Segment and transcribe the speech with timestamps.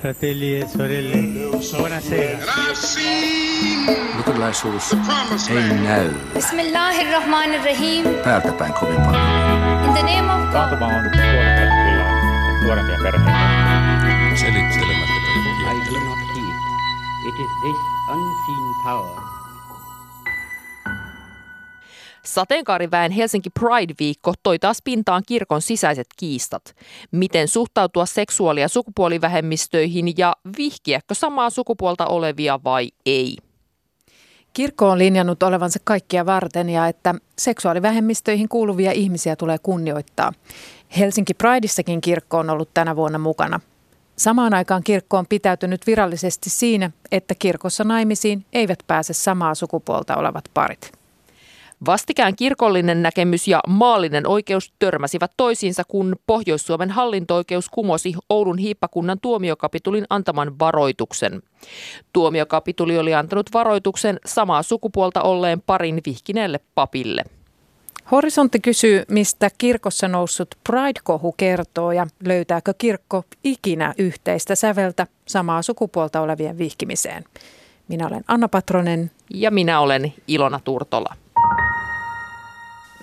[0.00, 1.16] fratelli e sorelle,
[1.76, 2.38] buonasera.
[4.16, 4.92] Luterilaisuus
[5.50, 8.04] ei näy Bismillahirrahmanirrahim.
[8.24, 9.84] päältä päin kovin paljon.
[9.84, 10.52] In the name of God.
[10.52, 12.06] Taantuma on tuottanut kyllä
[12.62, 14.36] nuorempia perheitä.
[14.36, 15.16] Selittelemättä
[15.66, 16.56] I do not heed.
[17.28, 17.76] It is this
[18.08, 19.25] unseen power
[22.26, 26.76] Sateenkaariväen Helsinki Pride-viikko toi taas pintaan kirkon sisäiset kiistat.
[27.10, 33.36] Miten suhtautua seksuaali- ja sukupuolivähemmistöihin ja vihkiäkö samaa sukupuolta olevia vai ei?
[34.52, 40.32] Kirkko on linjannut olevansa kaikkia varten ja että seksuaalivähemmistöihin kuuluvia ihmisiä tulee kunnioittaa.
[40.98, 43.60] Helsinki Prideissakin kirkko on ollut tänä vuonna mukana.
[44.16, 50.44] Samaan aikaan kirkko on pitäytynyt virallisesti siinä, että kirkossa naimisiin eivät pääse samaa sukupuolta olevat
[50.54, 50.95] parit.
[51.86, 60.04] Vastikään kirkollinen näkemys ja maallinen oikeus törmäsivät toisiinsa, kun Pohjois-Suomen hallinto-oikeus kumosi Oulun hiippakunnan tuomiokapitulin
[60.10, 61.42] antaman varoituksen.
[62.12, 67.24] Tuomiokapituli oli antanut varoituksen samaa sukupuolta olleen parin vihkineelle papille.
[68.10, 76.20] Horisontti kysyy, mistä kirkossa noussut Pride-kohu kertoo ja löytääkö kirkko ikinä yhteistä säveltä samaa sukupuolta
[76.20, 77.24] olevien vihkimiseen.
[77.88, 79.10] Minä olen Anna Patronen.
[79.34, 81.16] Ja minä olen Ilona Turtola.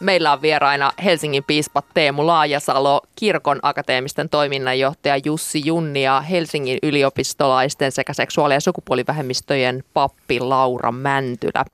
[0.03, 7.91] Meillä on vieraina Helsingin piispa Teemu Laajasalo, kirkon akateemisten toiminnanjohtaja Jussi Junni ja Helsingin yliopistolaisten
[7.91, 11.65] sekä seksuaali- ja sukupuolivähemmistöjen pappi Laura Mäntylä.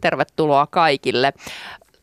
[0.00, 1.32] Tervetuloa kaikille.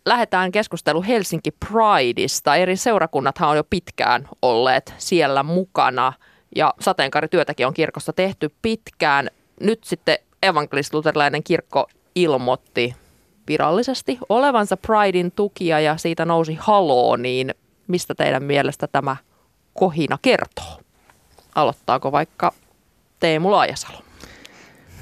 [0.05, 2.55] Lähdetään keskustelu Helsinki Prideista.
[2.55, 6.13] Eri seurakunnathan on jo pitkään olleet siellä mukana
[6.55, 9.29] ja sateenkaarityötäkin on kirkossa tehty pitkään.
[9.61, 12.95] Nyt sitten evankelis-luterilainen kirkko ilmoitti
[13.49, 17.53] virallisesti olevansa Pridein tukia ja siitä nousi haloo, niin
[17.87, 19.17] mistä teidän mielestä tämä
[19.73, 20.79] kohina kertoo?
[21.55, 22.53] Aloittaako vaikka
[23.19, 23.97] Teemu Laajasalo?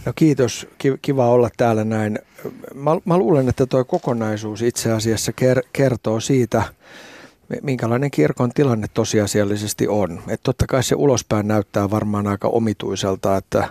[0.06, 0.68] No kiitos,
[1.02, 2.20] kiva olla täällä näin.
[2.74, 6.64] Mä, mä luulen, että tuo kokonaisuus itse asiassa ker- kertoo siitä,
[7.62, 10.20] minkälainen kirkon tilanne tosiasiallisesti on.
[10.28, 13.68] Että totta kai se ulospäin näyttää varmaan aika omituiselta, että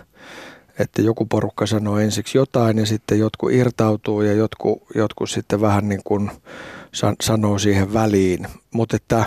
[0.79, 5.89] että joku porukka sanoo ensiksi jotain ja sitten jotkut irtautuu ja jotkut, jotkut sitten vähän
[5.89, 6.31] niin kuin
[7.21, 8.47] sanoo siihen väliin.
[8.71, 9.25] Mutta että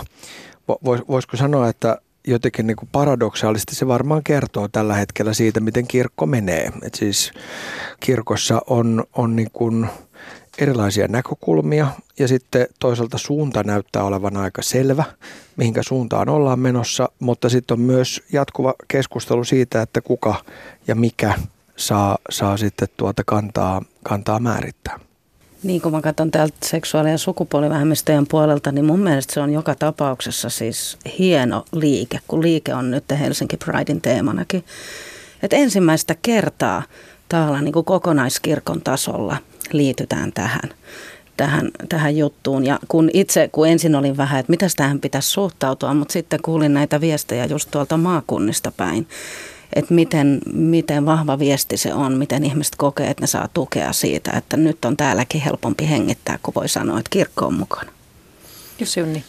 [1.07, 1.97] voisiko sanoa, että
[2.27, 6.71] jotenkin niin kuin paradoksaalisesti se varmaan kertoo tällä hetkellä siitä, miten kirkko menee.
[6.81, 7.31] Et siis
[7.99, 9.87] kirkossa on, on niin kuin
[10.57, 11.87] erilaisia näkökulmia
[12.19, 15.03] ja sitten toisaalta suunta näyttää olevan aika selvä,
[15.55, 20.35] mihinkä suuntaan ollaan menossa, mutta sitten on myös jatkuva keskustelu siitä, että kuka
[20.87, 21.33] ja mikä
[21.75, 24.99] saa, saa sitten tuota kantaa, kantaa määrittää.
[25.63, 29.75] Niin kun mä katson täältä seksuaali- ja sukupuolivähemmistöjen puolelta, niin mun mielestä se on joka
[29.75, 34.63] tapauksessa siis hieno liike, kun liike on nyt Helsinki Pridein teemanakin.
[35.43, 36.83] Että ensimmäistä kertaa
[37.29, 39.37] täällä niin kuin kokonaiskirkon tasolla
[39.73, 40.69] liitytään tähän,
[41.37, 42.65] tähän, tähän juttuun.
[42.65, 46.73] Ja kun itse, kun ensin olin vähän, että mitä tähän pitäisi suhtautua, mutta sitten kuulin
[46.73, 49.07] näitä viestejä just tuolta maakunnista päin,
[49.73, 54.31] että miten, miten vahva viesti se on, miten ihmiset kokee, että ne saa tukea siitä,
[54.37, 57.91] että nyt on täälläkin helpompi hengittää, kun voi sanoa, että kirkko on mukana.
[58.79, 59.23] Jussi Junni.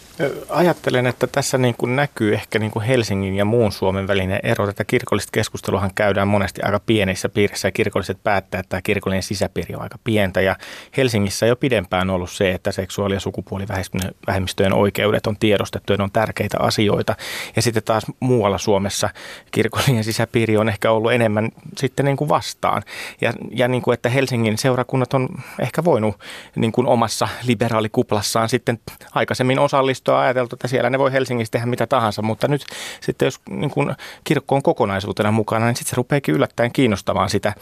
[0.48, 4.66] Ajattelen, että tässä niin kuin näkyy ehkä niin kuin Helsingin ja muun Suomen välinen ero.
[4.66, 9.74] Tätä kirkollista keskusteluhan käydään monesti aika pienissä piirissä ja kirkolliset päättää, että tämä kirkollinen sisäpiiri
[9.74, 10.40] on aika pientä.
[10.40, 10.56] Ja
[10.96, 16.04] Helsingissä jo pidempään on ollut se, että seksuaali- ja sukupuolivähemmistöjen oikeudet on tiedostettu ja ne
[16.04, 17.16] on tärkeitä asioita.
[17.56, 19.10] Ja sitten taas muualla Suomessa
[19.50, 22.82] kirkollinen sisäpiiri on ehkä ollut enemmän sitten niin kuin vastaan.
[23.20, 25.28] Ja, ja niin kuin, että Helsingin seurakunnat on
[25.58, 26.20] ehkä voinut
[26.56, 28.78] niin kuin omassa liberaalikuplassaan sitten
[29.14, 32.64] aikaisemmin osallistua on ajateltu, että siellä ne voi Helsingissä tehdä mitä tahansa, mutta nyt
[33.00, 37.54] sitten jos niin kuin kirkko on kokonaisuutena mukana, niin sitten se rupeakin yllättäen kiinnostamaan sitä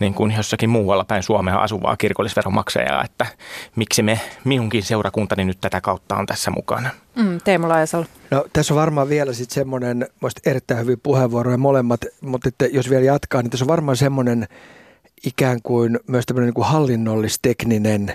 [0.00, 3.26] niin kuin jossakin muualla päin Suomea asuvaa kirkollisveronmaksajaa, että
[3.76, 6.90] miksi me, minunkin seurakuntani nyt tätä kautta on tässä mukana.
[7.14, 8.04] Mm, Teemu Laajasalo.
[8.30, 10.06] No, tässä on varmaan vielä sitten semmoinen,
[10.46, 14.48] erittäin hyviä puheenvuoroja molemmat, mutta että jos vielä jatkaa, niin tässä on varmaan semmoinen
[15.26, 18.12] ikään kuin myös tämmöinen niin kuin hallinnollis-tekninen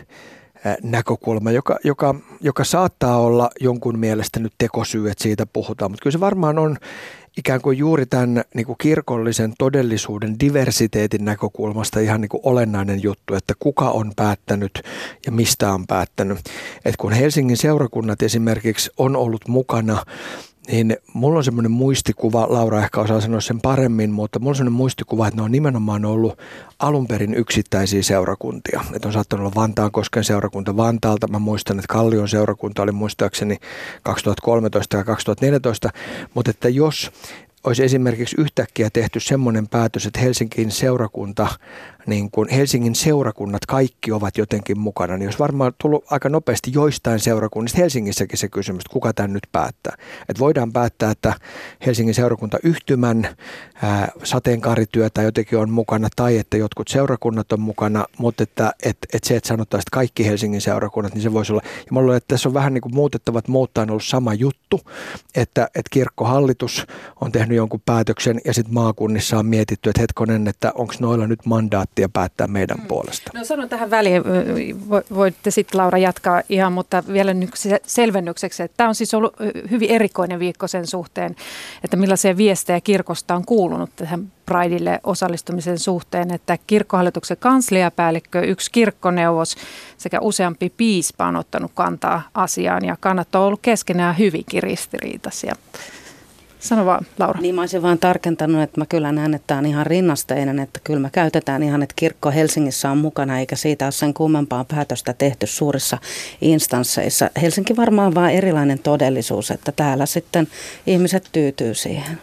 [0.83, 6.11] näkökulma, joka, joka, joka saattaa olla jonkun mielestä nyt tekosyy, että siitä puhutaan, mutta kyllä
[6.11, 6.77] se varmaan on
[7.37, 13.35] ikään kuin juuri tämän niin kuin kirkollisen todellisuuden diversiteetin näkökulmasta ihan niin kuin olennainen juttu,
[13.35, 14.71] että kuka on päättänyt
[15.25, 16.39] ja mistä on päättänyt.
[16.85, 20.03] Et kun Helsingin seurakunnat esimerkiksi on ollut mukana
[20.67, 24.77] niin mulla on semmoinen muistikuva, Laura ehkä osaa sanoa sen paremmin, mutta mulla on semmoinen
[24.77, 26.39] muistikuva, että ne on nimenomaan ollut
[26.79, 28.81] alun perin yksittäisiä seurakuntia.
[28.95, 31.27] Että on saattanut olla Vantaankosken seurakunta Vantaalta.
[31.27, 33.57] Mä muistan, että Kallion seurakunta oli muistaakseni
[34.03, 35.89] 2013 ja 2014.
[36.33, 37.11] Mutta että jos
[37.63, 41.47] olisi esimerkiksi yhtäkkiä tehty semmoinen päätös, että Helsingin seurakunta
[42.07, 47.19] niin kuin Helsingin seurakunnat kaikki ovat jotenkin mukana, niin jos varmaan tullut aika nopeasti joistain
[47.19, 49.95] seurakunnista Helsingissäkin se kysymys, että kuka tämän nyt päättää.
[50.29, 51.33] Että voidaan päättää, että
[51.85, 53.27] Helsingin seurakunta yhtymän
[53.81, 59.23] ää, sateenkaarityötä jotenkin on mukana tai että jotkut seurakunnat on mukana, mutta että et, et
[59.23, 61.61] se, että sanottaisiin että kaikki Helsingin seurakunnat, niin se voisi olla.
[61.65, 64.81] Ja mä luulen, että tässä on vähän niin kuin muutettavat muuttaan ollut sama juttu,
[65.35, 66.85] että, että kirkkohallitus
[67.21, 71.45] on tehnyt jonkun päätöksen ja sitten maakunnissa on mietitty, että hetkonen, että onko noilla nyt
[71.45, 72.87] mandaatti ja päättää meidän mm.
[72.87, 73.31] puolesta.
[73.33, 74.23] No sanon tähän väliin,
[75.15, 77.31] voitte sitten Laura jatkaa ihan, mutta vielä
[77.85, 79.35] selvennykseksi, että tämä on siis ollut
[79.71, 81.35] hyvin erikoinen viikko sen suhteen,
[81.83, 89.55] että millaisia viestejä kirkosta on kuulunut tähän Prideille osallistumisen suhteen, että kirkkohallituksen kansliapäällikkö, yksi kirkkoneuvos
[89.97, 95.55] sekä useampi piispa on ottanut kantaa asiaan ja kannat on ollut keskenään hyvinkin ristiriitaisia.
[96.63, 97.41] Sano vaan, Laura.
[97.41, 100.79] Niin mä olisin vaan tarkentanut, että mä kyllä näen, että tämä on ihan rinnasteinen, että
[100.83, 105.13] kyllä me käytetään ihan, että kirkko Helsingissä on mukana, eikä siitä ole sen kummempaa päätöstä
[105.13, 105.97] tehty suurissa
[106.41, 107.29] instansseissa.
[107.41, 110.47] Helsinki varmaan on vaan erilainen todellisuus, että täällä sitten
[110.87, 112.21] ihmiset tyytyy siihen.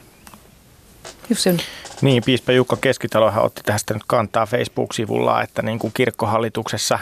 [1.30, 1.50] Jussi.
[2.02, 6.98] Niin, piispa Jukka Keskitalohan otti tästä nyt kantaa Facebook-sivulla, että niin kuin kirkkohallituksessa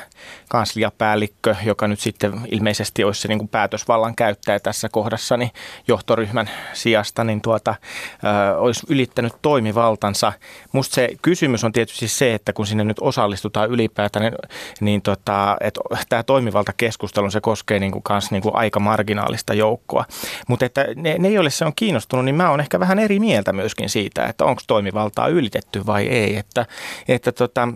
[0.49, 5.51] kansliapäällikkö, joka nyt sitten ilmeisesti olisi se niin kuin päätösvallan käyttäjä tässä kohdassa, niin
[5.89, 7.75] johtoryhmän sijasta, niin tuota,
[8.25, 10.33] ö, olisi ylittänyt toimivaltansa.
[10.73, 14.35] Musta se kysymys on tietysti se, että kun sinne nyt osallistutaan ylipäätään, niin,
[14.81, 20.05] niin tota, että tämä toimivaltakeskustelu, se koskee niin kuin kans niin kuin aika marginaalista joukkoa.
[20.49, 23.53] Mutta että ne, ne, joille se on kiinnostunut, niin mä oon ehkä vähän eri mieltä
[23.53, 26.37] myöskin siitä, että onko toimi toimivaltaa ylitetty vai ei.
[26.37, 26.67] Että,
[27.09, 27.69] että tota,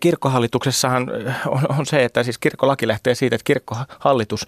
[0.00, 1.10] Kirkkohallituksessahan
[1.46, 4.46] on, on se, että siis kirkkolaki lähtee siitä, että kirkkohallitus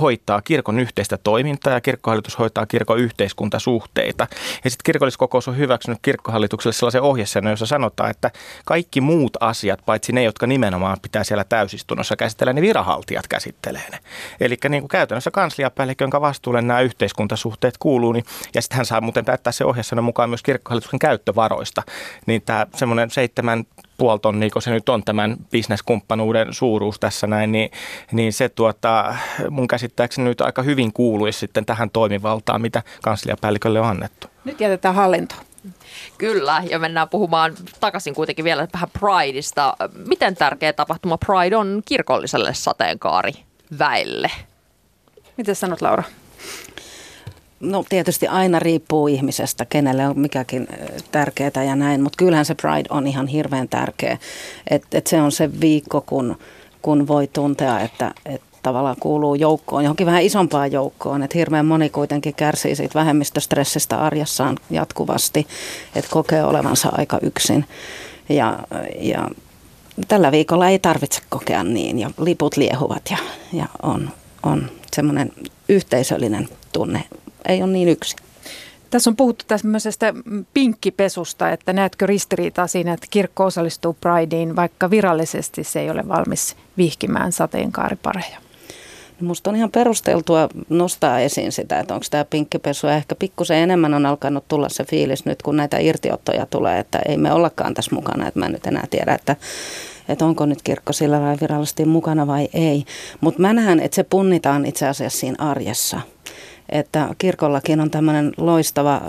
[0.00, 4.26] hoitaa kirkon yhteistä toimintaa ja kirkkohallitus hoitaa kirkon yhteiskuntasuhteita.
[4.64, 8.30] Ja sitten kirkolliskokous on hyväksynyt kirkkohallitukselle sellaisen ohjesäännön, jossa sanotaan, että
[8.64, 13.98] kaikki muut asiat, paitsi ne, jotka nimenomaan pitää siellä täysistunnossa käsitellä, ne viranhaltijat käsittelee ne.
[14.40, 18.24] Eli niin kuin käytännössä kansliapäällikkö, jonka vastuulle nämä yhteiskuntasuhteet kuuluu, niin,
[18.54, 21.82] ja sitten hän saa muuten päättää se ohjesäännön mukaan myös kirkkohallituksen käyttövaroista.
[22.26, 23.64] Niin tämä semmoinen seitsemän
[23.96, 27.70] puoli tonnia, kun se nyt on tämän bisneskumppanuuden suuruus tässä näin, niin,
[28.12, 29.16] niin se tuota,
[29.50, 34.26] mun käsittääkseni nyt aika hyvin kuuluisi sitten tähän toimivaltaan, mitä kansliapäällikölle on annettu.
[34.44, 35.34] Nyt jätetään hallinto.
[36.18, 39.76] Kyllä, ja mennään puhumaan takaisin kuitenkin vielä vähän Prideista.
[40.06, 44.30] Miten tärkeä tapahtuma Pride on kirkolliselle sateenkaariväelle?
[45.36, 46.02] Miten sanot Laura?
[47.60, 50.68] No tietysti aina riippuu ihmisestä, kenelle on mikäkin
[51.12, 54.18] tärkeää ja näin, mutta kyllähän se Pride on ihan hirveän tärkeä.
[54.70, 56.38] Että et se on se viikko, kun,
[56.82, 61.22] kun voi tuntea, että et tavallaan kuuluu joukkoon, johonkin vähän isompaan joukkoon.
[61.22, 65.46] Että hirveän moni kuitenkin kärsii siitä vähemmistöstressistä arjessaan jatkuvasti,
[65.94, 67.64] että kokee olevansa aika yksin.
[68.28, 68.58] Ja,
[68.98, 69.30] ja
[70.08, 73.18] tällä viikolla ei tarvitse kokea niin ja liput liehuvat ja,
[73.52, 74.10] ja on,
[74.46, 75.32] on semmoinen
[75.68, 77.04] yhteisöllinen tunne
[77.48, 78.18] ei ole niin yksin.
[78.90, 80.14] Tässä on puhuttu tämmöisestä
[80.54, 86.56] pinkkipesusta, että näetkö ristiriitaa siinä, että kirkko osallistuu Prideen, vaikka virallisesti se ei ole valmis
[86.76, 88.38] vihkimään sateenkaaripareja?
[89.20, 92.86] No musta on ihan perusteltua nostaa esiin sitä, että onko tämä pinkkipesu.
[92.86, 97.16] Ehkä pikkusen enemmän on alkanut tulla se fiilis nyt, kun näitä irtiottoja tulee, että ei
[97.16, 98.28] me ollakaan tässä mukana.
[98.28, 99.36] Että mä en nyt enää tiedä, että,
[100.08, 102.84] että onko nyt kirkko sillä vai virallisesti mukana vai ei.
[103.20, 106.00] Mutta mä näen, että se punnitaan itse asiassa siinä arjessa–
[106.68, 109.00] että kirkollakin on tämmöinen loistava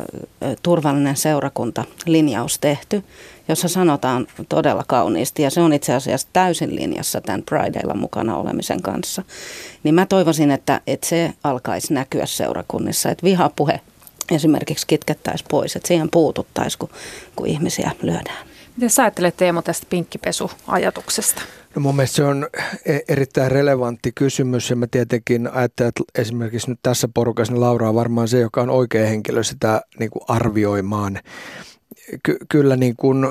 [0.64, 3.04] turvallinen seurakunta linjaus tehty,
[3.48, 8.82] jossa sanotaan todella kauniisti, ja se on itse asiassa täysin linjassa tämän Prideilla mukana olemisen
[8.82, 9.24] kanssa.
[9.84, 13.80] Niin mä toivoisin, että, että se alkaisi näkyä seurakunnissa, että vihapuhe
[14.32, 16.90] esimerkiksi kitkettäisiin pois, että siihen puututtaisiin, kun,
[17.36, 18.57] kun ihmisiä lyödään.
[18.78, 21.42] Miten sä ajattelet Teemu tästä pinkkipesuajatuksesta?
[21.76, 22.48] No mun mielestä se on
[22.86, 27.90] e- erittäin relevantti kysymys ja mä tietenkin ajattelen, että esimerkiksi nyt tässä porukassa niin Laura
[27.90, 31.20] on varmaan se, joka on oikea henkilö sitä niin kuin arvioimaan.
[32.24, 33.28] Ky- kyllä niin kuin,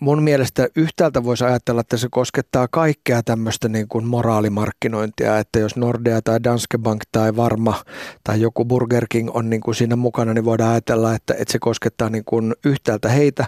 [0.00, 5.76] mun mielestä yhtäältä voisi ajatella, että se koskettaa kaikkea tämmöistä niin kuin moraalimarkkinointia, että jos
[5.76, 7.82] Nordea tai Danske Bank tai Varma
[8.24, 11.58] tai joku Burger King on niin kuin siinä mukana, niin voidaan ajatella, että, että se
[11.58, 13.46] koskettaa niin kuin yhtäältä heitä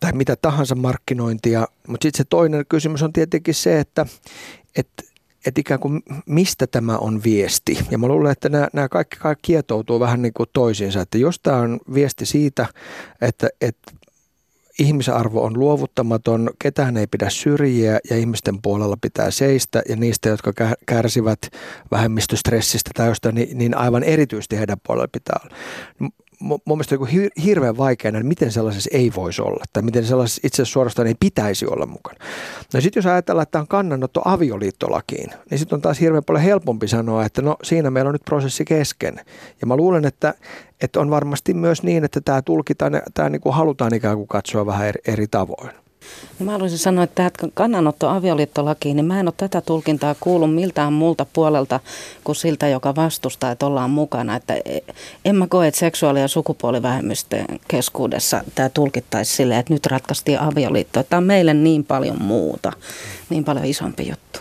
[0.00, 1.68] tai mitä tahansa markkinointia.
[1.88, 4.06] Mutta sitten se toinen kysymys on tietenkin se, että,
[4.76, 5.02] että
[5.46, 7.78] että ikään kuin mistä tämä on viesti.
[7.90, 11.00] Ja mä luulen, että nämä, nämä kaikki, kaikki kietoutuu vähän niin kuin toisiinsa.
[11.00, 12.66] Että jos tämä on viesti siitä,
[13.20, 13.92] että, että
[14.78, 20.52] ihmisarvo on luovuttamaton, ketään ei pidä syrjiä ja ihmisten puolella pitää seistä ja niistä, jotka
[20.86, 21.38] kärsivät
[21.90, 25.56] vähemmistöstressistä tai jostain, niin, niin aivan erityisesti heidän puolella pitää olla.
[26.40, 27.08] Mun mielestä on
[27.44, 31.14] hirveän vaikea nähdä, miten sellaisessa ei voisi olla, tai miten sellaisessa itse asiassa suorastaan ei
[31.20, 32.18] pitäisi olla mukana.
[32.74, 36.88] No sitten jos ajatellaan, että on kannanotto avioliittolakiin, niin sitten on taas hirveän paljon helpompi
[36.88, 39.20] sanoa, että no siinä meillä on nyt prosessi kesken.
[39.60, 40.34] Ja mä luulen, että,
[40.80, 44.66] että on varmasti myös niin, että tämä tulkitaan, tämä niin kuin halutaan ikään kuin katsoa
[44.66, 45.85] vähän eri, eri tavoin.
[46.38, 50.54] No mä haluaisin sanoa, että tämä kannanotto avioliittolakiin, niin mä en ole tätä tulkintaa kuullut
[50.54, 51.80] miltään muulta puolelta
[52.24, 54.36] kuin siltä, joka vastustaa, että ollaan mukana.
[54.36, 54.54] Että
[55.24, 61.02] en mä koe, että seksuaali- ja sukupuolivähemmistöjen keskuudessa tämä tulkittaisi silleen, että nyt ratkaistiin avioliitto.
[61.02, 62.72] Tämä on meille niin paljon muuta,
[63.30, 64.40] niin paljon isompi juttu.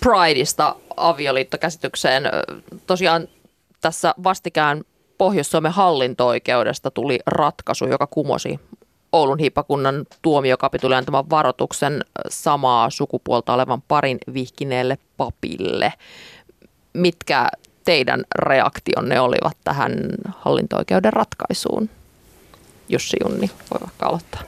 [0.00, 2.22] Prideista avioliittokäsitykseen.
[2.86, 3.28] Tosiaan
[3.80, 4.84] tässä vastikään
[5.18, 8.60] Pohjois-Suomen hallinto-oikeudesta tuli ratkaisu, joka kumosi
[9.12, 15.92] Oulun hiippakunnan tuomiokapituli antaman varoituksen samaa sukupuolta olevan parin vihkineelle papille.
[16.92, 17.48] Mitkä
[17.84, 19.92] teidän reaktionne olivat tähän
[20.38, 21.90] hallinto-oikeuden ratkaisuun?
[22.88, 24.42] Jussi Junni voi vaikka aloittaa.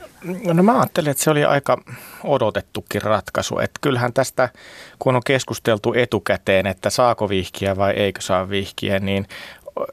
[0.53, 1.77] No mä ajattelin, että se oli aika
[2.23, 3.59] odotettukin ratkaisu.
[3.59, 4.49] Että kyllähän tästä,
[4.99, 9.27] kun on keskusteltu etukäteen, että saako vihkiä vai eikö saa vihkiä, niin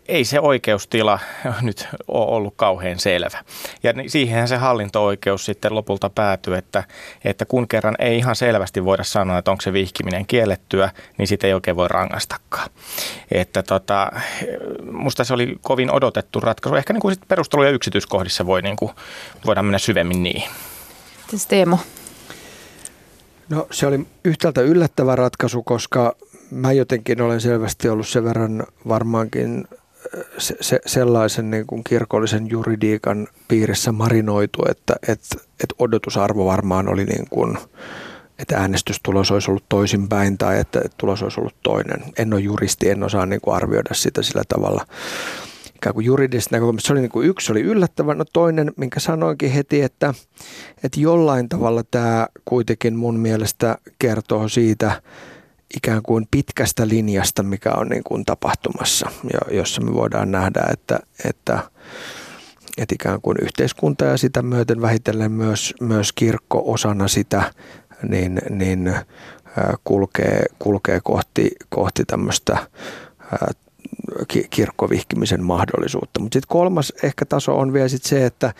[0.09, 1.19] ei se oikeustila
[1.63, 3.45] nyt ole ollut kauhean selvä.
[3.83, 6.85] Ja siihen se hallinto-oikeus sitten lopulta päätyy, että,
[7.25, 11.47] että kun kerran ei ihan selvästi voida sanoa, että onko se vihkiminen kiellettyä, niin sitä
[11.47, 12.71] ei oikein voi rangaistakaan.
[13.31, 14.13] Että tota,
[14.93, 16.77] musta se oli kovin odotettu ratkaisu.
[16.77, 18.93] Ehkä niin kuin sit perusteluja yksityiskohdissa voi niin kuin,
[19.47, 20.51] voidaan mennä syvemmin niihin.
[21.49, 21.79] Teemo?
[23.49, 26.17] No se oli yhtäältä yllättävä ratkaisu, koska
[26.51, 32.51] mä jotenkin olen selvästi ollut sen verran varmaankin äh, se, se, sellaisen niin kuin kirkollisen
[32.51, 37.59] juridiikan piirissä marinoitu, että et, et odotusarvo varmaan oli niin kuin,
[38.39, 42.05] että äänestystulos olisi ollut toisinpäin tai että, tulos olisi ollut toinen.
[42.19, 44.85] En ole juristi, en osaa niin kuin arvioida sitä sillä tavalla
[45.79, 46.87] ikään kuin juridisesta näkökulmasta.
[46.87, 48.15] Se oli niin kuin yksi, oli yllättävä.
[48.15, 50.15] No toinen, minkä sanoinkin heti, että,
[50.85, 55.03] että jollain tavalla tämä kuitenkin mun mielestä kertoo siitä,
[55.77, 59.11] ikään kuin pitkästä linjasta, mikä on niin kuin tapahtumassa,
[59.51, 61.61] jossa me voidaan nähdä, että, että,
[62.79, 67.53] että ikään kuin yhteiskunta ja sitä myöten vähitellen myös, myös kirkko osana sitä
[68.09, 68.95] niin, niin
[69.85, 72.57] kulkee, kulkee kohti, kohti tämmöistä
[74.51, 76.21] kirkkovihkimisen mahdollisuutta.
[76.21, 78.55] Mutta sitten kolmas ehkä taso on vielä sit se, että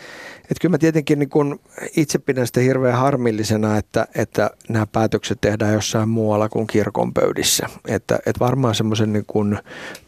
[0.51, 1.59] et kyllä mä tietenkin niin kun
[1.97, 7.67] itse pidän sitä hirveän harmillisena, että, että nämä päätökset tehdään jossain muualla kuin kirkon pöydissä.
[7.87, 9.59] Että, et varmaan semmoisen niin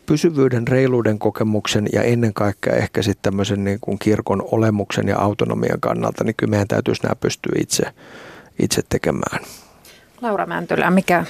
[0.05, 5.79] pysyvyyden, reiluuden kokemuksen ja ennen kaikkea ehkä sitten tämmöisen niin kun kirkon olemuksen ja autonomian
[5.79, 7.83] kannalta, niin kyllä meidän täytyisi nämä pystyä itse,
[8.59, 9.45] itse tekemään.
[10.21, 11.25] Laura Mäntylä, mikä,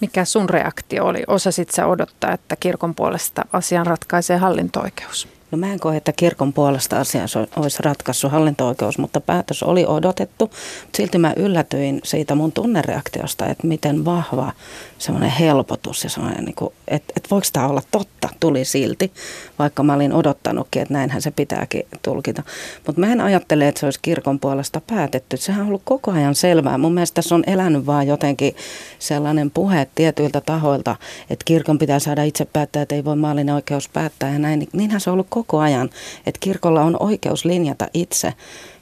[0.00, 1.24] mikä sun reaktio oli?
[1.26, 5.35] Osasit sä odottaa, että kirkon puolesta asian ratkaisee hallinto-oikeus?
[5.50, 10.50] No mä en koe, että kirkon puolesta asian olisi ratkaissut hallinto-oikeus, mutta päätös oli odotettu.
[10.94, 14.52] Silti mä yllätyin siitä mun tunnereaktiosta, että miten vahva
[14.98, 19.12] semmoinen helpotus ja semmoinen, niin kuin, että, että voiko tämä olla totta, tuli silti,
[19.58, 22.42] vaikka mä olin odottanutkin, että näinhän se pitääkin tulkita.
[22.86, 25.36] Mutta mä en ajattele, että se olisi kirkon puolesta päätetty.
[25.36, 26.78] Sehän on ollut koko ajan selvää.
[26.78, 28.56] Mun mielestä tässä on elänyt vaan jotenkin
[28.98, 30.96] sellainen puhe tietyiltä tahoilta,
[31.30, 34.68] että kirkon pitää saada itse päättää, että ei voi maallinen oikeus päättää ja näin.
[34.72, 35.90] Niinhän se on ollut koko ajan,
[36.26, 38.32] että kirkolla on oikeus linjata itse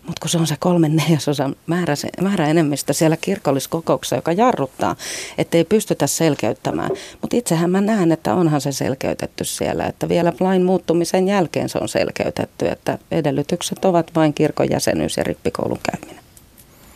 [0.06, 4.96] mutta kun se on se kolmen neljäsosa määrä, määrä enemmistö siellä kirkolliskokouksessa, joka jarruttaa,
[5.38, 6.90] ettei pystytä selkeyttämään.
[7.20, 11.78] Mutta itsehän mä näen, että onhan se selkeytetty siellä, että vielä lain muuttumisen jälkeen se
[11.78, 16.23] on selkeytetty, että edellytykset ovat vain kirkon jäsenyys ja rippikoulun käyminen.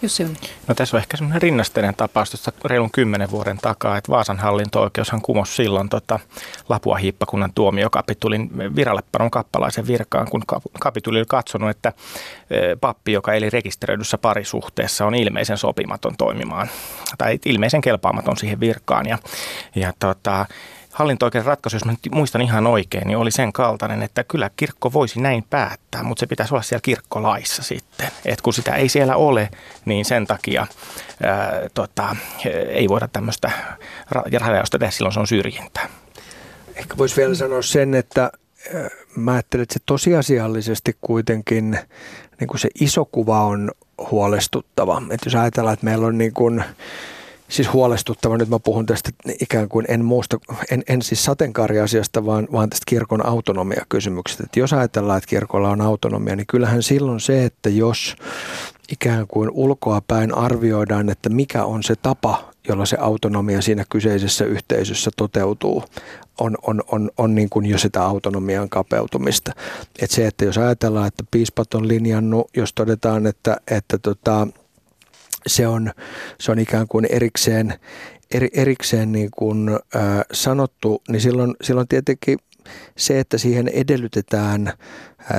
[0.02, 0.36] Jussi on.
[0.66, 5.22] No tässä on ehkä semmoinen rinnasteinen tapaus tuossa reilun kymmenen vuoden takaa, että Vaasan hallinto-oikeushan
[5.22, 6.20] kumosi silloin tota
[6.68, 10.42] Lapua hiippakunnan tuomiokapitulin virallepanon kappalaisen virkaan, kun
[10.80, 11.92] kapituli oli katsonut, että
[12.50, 16.68] e, pappi, joka eli rekisteröidyssä parisuhteessa, on ilmeisen sopimaton toimimaan
[17.18, 19.06] tai ilmeisen kelpaamaton siihen virkaan.
[19.06, 19.18] Ja,
[19.74, 20.46] ja tota,
[20.98, 24.92] hallinto ratkaisu, jos mä nyt muistan ihan oikein, niin oli sen kaltainen, että kyllä kirkko
[24.92, 28.08] voisi näin päättää, mutta se pitäisi olla siellä kirkkolaissa sitten.
[28.24, 29.48] Et kun sitä ei siellä ole,
[29.84, 30.66] niin sen takia
[31.22, 32.16] ää, tota,
[32.68, 33.50] ei voida tämmöistä
[34.40, 35.88] rajausta tehdä, silloin se on syrjintää.
[36.74, 38.30] Ehkä voisi vielä sanoa sen, että
[39.16, 41.78] mä ajattelen, että se tosiasiallisesti kuitenkin
[42.40, 43.70] niin kuin se iso kuva on
[44.10, 45.02] huolestuttava.
[45.10, 46.64] Että jos ajatellaan, että meillä on niin kuin
[47.48, 48.38] siis huolestuttava.
[48.38, 50.38] Nyt mä puhun tästä ikään kuin en muusta,
[50.70, 54.44] en, en siis sateenkaariasiasta, vaan, vaan tästä kirkon autonomiakysymyksestä.
[54.44, 58.16] Että jos ajatellaan, että kirkolla on autonomia, niin kyllähän silloin se, että jos
[58.92, 64.44] ikään kuin ulkoa päin arvioidaan, että mikä on se tapa, jolla se autonomia siinä kyseisessä
[64.44, 65.84] yhteisössä toteutuu,
[66.40, 69.52] on, on, on, on niin kuin jo sitä autonomian kapeutumista.
[70.02, 74.48] Et se, että jos ajatellaan, että piispat on linjannut, jos todetaan, että, että tota,
[75.48, 75.92] se, on,
[76.40, 77.74] se on ikään kuin erikseen,
[78.34, 80.02] eri, erikseen niin kuin, äh,
[80.32, 82.38] sanottu, niin silloin, silloin tietenkin
[82.96, 84.72] se, että siihen edellytetään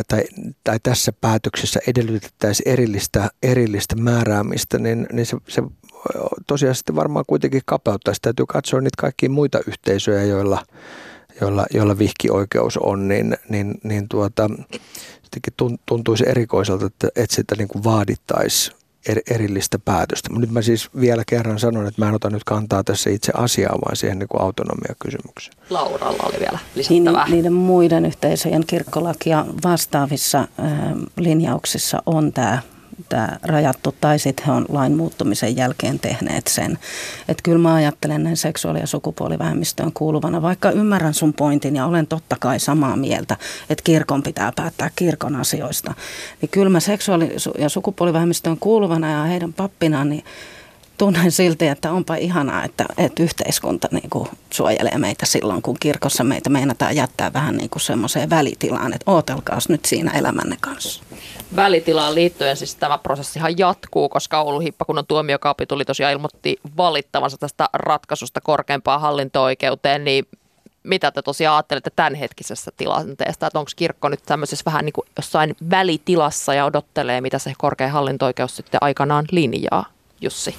[0.08, 0.24] tai,
[0.63, 5.63] tai tässä päätöksessä edellytettäisiin erillistä, erillistä määräämistä, niin, niin se, se
[6.48, 8.22] tosiaan sitten varmaan kuitenkin kapeuttaisi.
[8.22, 10.66] Täytyy katsoa niitä kaikkia muita yhteisöjä, joilla,
[11.42, 14.50] joilla, joilla vihkioikeus on, niin, niin, niin tuota,
[15.86, 17.84] tuntuisi erikoiselta, että, että sitä niin kuin
[19.10, 20.30] vaadittaisi erillistä päätöstä.
[20.34, 23.80] Nyt mä siis vielä kerran sanon, että mä en ota nyt kantaa tässä itse asiaan,
[23.86, 25.58] vaan siihen niin autonomia-kysymykseen.
[25.70, 27.25] Lauralla oli vielä lisättävää.
[27.25, 30.48] Niin, niiden muiden yhteisöjen kirkkolakia vastaavissa äh,
[31.18, 32.62] linjauksissa on tämä
[33.10, 36.77] tämä rajattu, tai sitten he on lain muuttumisen jälkeen tehneet sen.
[37.27, 42.08] Että kyllä mä ajattelen näin seksuaali- ja sukupuolivähemmistöön kuuluvana, vaikka ymmärrän sun pointin ja olen
[42.08, 43.38] totta kai samaa mieltä,
[43.70, 45.94] että kirkon pitää päättää kirkon asioista,
[46.41, 50.24] niin kyllä mä seksuaali- ja sukupuolivähemmistöön kuuluvana ja heidän pappinaan, niin
[51.00, 56.24] tunnen silti, että onpa ihanaa, että, että yhteiskunta niin kuin suojelee meitä silloin, kun kirkossa
[56.24, 61.03] meitä meinataan jättää vähän niin kuin semmoiseen välitilaan, että ootelkaas nyt siinä elämänne kanssa.
[61.56, 68.41] Välitilaan liittyen siis tämä prosessihan jatkuu, koska Oulun hippakunnan tuomiokapituli tosiaan ilmoitti valittavansa tästä ratkaisusta
[68.41, 70.27] korkeimpaan hallinto-oikeuteen, niin
[70.84, 75.56] mitä te tosiaan ajattelette tämänhetkisestä tilanteesta, että onko kirkko nyt tämmöisessä vähän niin kuin jossain
[75.70, 79.99] välitilassa ja odottelee, mitä se korkein hallinto-oikeus sitten aikanaan linjaa?
[80.22, 80.56] Jussi?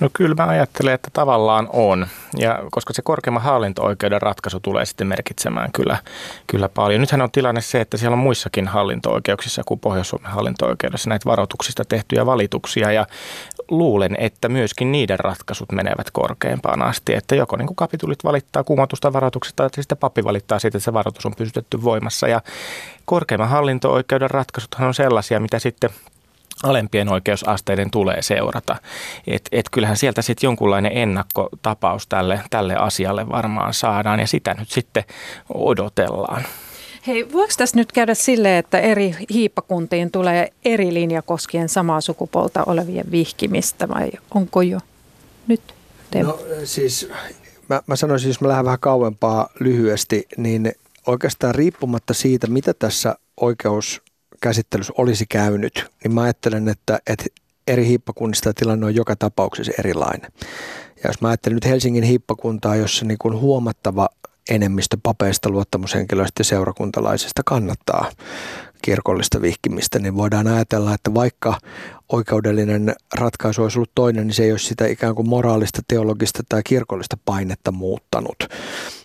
[0.00, 2.06] No kyllä mä ajattelen, että tavallaan on.
[2.36, 5.98] Ja koska se korkeimman hallinto-oikeuden ratkaisu tulee sitten merkitsemään kyllä,
[6.46, 7.00] kyllä paljon.
[7.00, 12.26] Nythän on tilanne se, että siellä on muissakin hallinto-oikeuksissa kuin Pohjois-Suomen hallinto-oikeudessa näitä varoituksista tehtyjä
[12.26, 12.92] valituksia.
[12.92, 13.06] Ja
[13.70, 17.14] luulen, että myöskin niiden ratkaisut menevät korkeimpaan asti.
[17.14, 20.92] Että joko niin kuin kapitulit valittaa kumotusta varoituksesta, tai sitten pappi valittaa siitä, että se
[20.92, 22.28] varoitus on pysytetty voimassa.
[22.28, 22.40] Ja
[23.04, 25.90] korkeimman hallinto-oikeuden ratkaisuthan on sellaisia, mitä sitten
[26.62, 28.76] alempien oikeusasteiden tulee seurata.
[29.26, 34.70] Et, et kyllähän sieltä sitten jonkunlainen ennakkotapaus tälle, tälle asialle varmaan saadaan ja sitä nyt
[34.70, 35.04] sitten
[35.54, 36.44] odotellaan.
[37.06, 42.64] Hei, voiko tässä nyt käydä silleen, että eri hiippakuntiin tulee eri linja koskien samaa sukupuolta
[42.66, 44.78] olevien vihkimistä vai onko jo
[45.46, 45.74] nyt?
[46.10, 46.22] Te?
[46.22, 47.08] No siis
[47.68, 50.72] mä, mä sanoisin, jos mä lähden vähän kauempaa lyhyesti, niin
[51.06, 54.02] oikeastaan riippumatta siitä, mitä tässä oikeus
[54.40, 57.24] käsittelyssä olisi käynyt, niin mä ajattelen, että, että
[57.66, 60.32] eri hiippakunnista tilanne on joka tapauksessa erilainen.
[61.02, 64.08] Ja jos mä ajattelen nyt Helsingin hiippakuntaa, jossa niin kuin huomattava
[64.50, 68.10] enemmistö papeista, luottamushenkilöistä ja seurakuntalaisista kannattaa
[68.82, 71.58] kirkollista vihkimistä, niin voidaan ajatella, että vaikka
[72.08, 76.62] oikeudellinen ratkaisu olisi ollut toinen, niin se ei olisi sitä ikään kuin moraalista, teologista tai
[76.62, 78.36] kirkollista painetta muuttanut.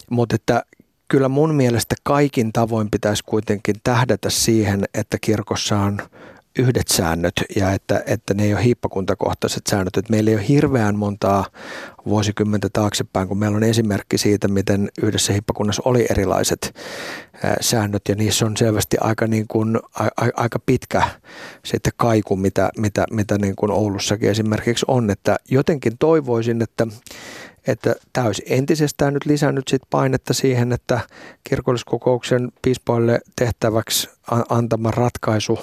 [0.09, 0.63] Mutta että
[1.07, 6.01] kyllä mun mielestä kaikin tavoin pitäisi kuitenkin tähdätä siihen, että kirkossa on
[6.59, 9.97] yhdet säännöt ja että, että ne ei ole hiippakuntakohtaiset säännöt.
[9.97, 11.45] Että meillä ei ole hirveän montaa
[12.05, 16.75] vuosikymmentä taaksepäin, kun meillä on esimerkki siitä, miten yhdessä hiippakunnassa oli erilaiset
[17.61, 21.03] säännöt ja niissä on selvästi aika, niin kuin, a, aika pitkä
[21.65, 25.09] sitten kaiku, mitä, mitä, mitä niin kuin Oulussakin esimerkiksi on.
[25.09, 26.87] Että jotenkin toivoisin, että
[27.67, 30.99] että tämä olisi entisestään nyt lisännyt sit painetta siihen, että
[31.43, 34.09] kirkolliskokouksen piispoille tehtäväksi
[34.49, 35.59] antama ratkaisu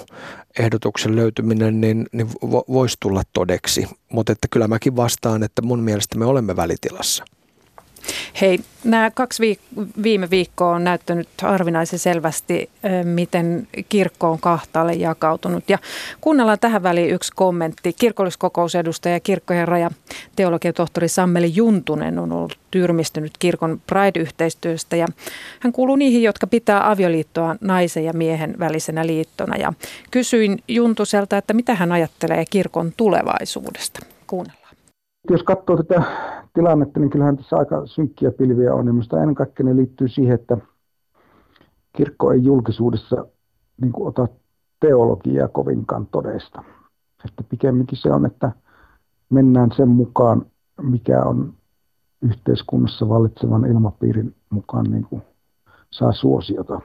[0.59, 2.27] ehdotuksen löytyminen niin, niin
[2.69, 3.87] voisi tulla todeksi.
[4.09, 7.25] Mutta että kyllä mäkin vastaan, että mun mielestä me olemme välitilassa.
[8.41, 12.69] Hei, nämä kaksi viik- viime viikkoa on näyttänyt harvinaisen selvästi,
[13.03, 15.63] miten kirkko on kahtaalle jakautunut.
[15.69, 15.77] Ja
[16.21, 17.93] kuunnellaan tähän väliin yksi kommentti.
[17.93, 19.91] Kirkolliskokousedustaja kirkkojen raja
[20.35, 25.07] teologiatohtori Sammeli Juntunen on ollut tyrmistynyt kirkon Pride-yhteistyöstä ja
[25.59, 29.57] hän kuuluu niihin, jotka pitää avioliittoa naisen ja miehen välisenä liittona.
[29.57, 29.73] Ja
[30.11, 33.99] kysyin Juntuselta, että mitä hän ajattelee kirkon tulevaisuudesta.
[34.27, 34.62] Kuunnellaan.
[35.29, 36.03] Jos katsoo tätä
[36.53, 38.87] tilannetta, niin kyllähän tässä aika synkkiä pilviä on.
[38.87, 40.57] Ja minusta ennen kaikkea ne liittyy siihen, että
[41.97, 43.25] kirkko ei julkisuudessa
[43.81, 44.27] niin kuin ota
[44.79, 46.63] teologiaa kovinkaan todesta.
[47.25, 48.51] Että pikemminkin se on, että
[49.29, 50.45] mennään sen mukaan,
[50.81, 51.53] mikä on
[52.21, 55.21] yhteiskunnassa vallitsevan ilmapiirin mukaan niin kuin
[55.91, 56.81] saa suosiota.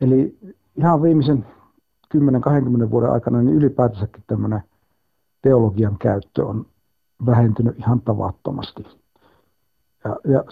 [0.00, 0.38] Eli
[0.76, 1.46] ihan viimeisen
[2.16, 4.62] 10-20 vuoden aikana niin ylipäätänsäkin tämmöinen
[5.42, 6.66] teologian käyttö on
[7.26, 8.82] vähentynyt ihan tavattomasti.
[10.04, 10.44] Ja, ja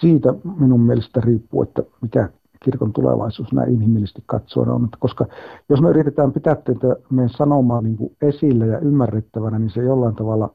[0.00, 2.28] siitä minun mielestä riippuu, että mikä
[2.64, 4.84] kirkon tulevaisuus näin inhimillisesti katsoen on.
[4.84, 5.26] Että koska
[5.68, 10.14] jos me yritetään pitää tätä meidän sanomaa niin kuin esillä ja ymmärrettävänä, niin se jollain
[10.14, 10.54] tavalla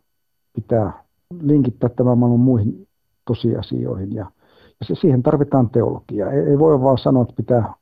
[0.55, 1.03] pitää
[1.41, 2.87] linkittää tämän maailman muihin
[3.27, 4.13] tosiasioihin.
[4.13, 4.31] Ja,
[4.79, 6.31] ja se, siihen tarvitaan teologiaa.
[6.31, 7.73] Ei, ei voi vaan sanoa, että pitää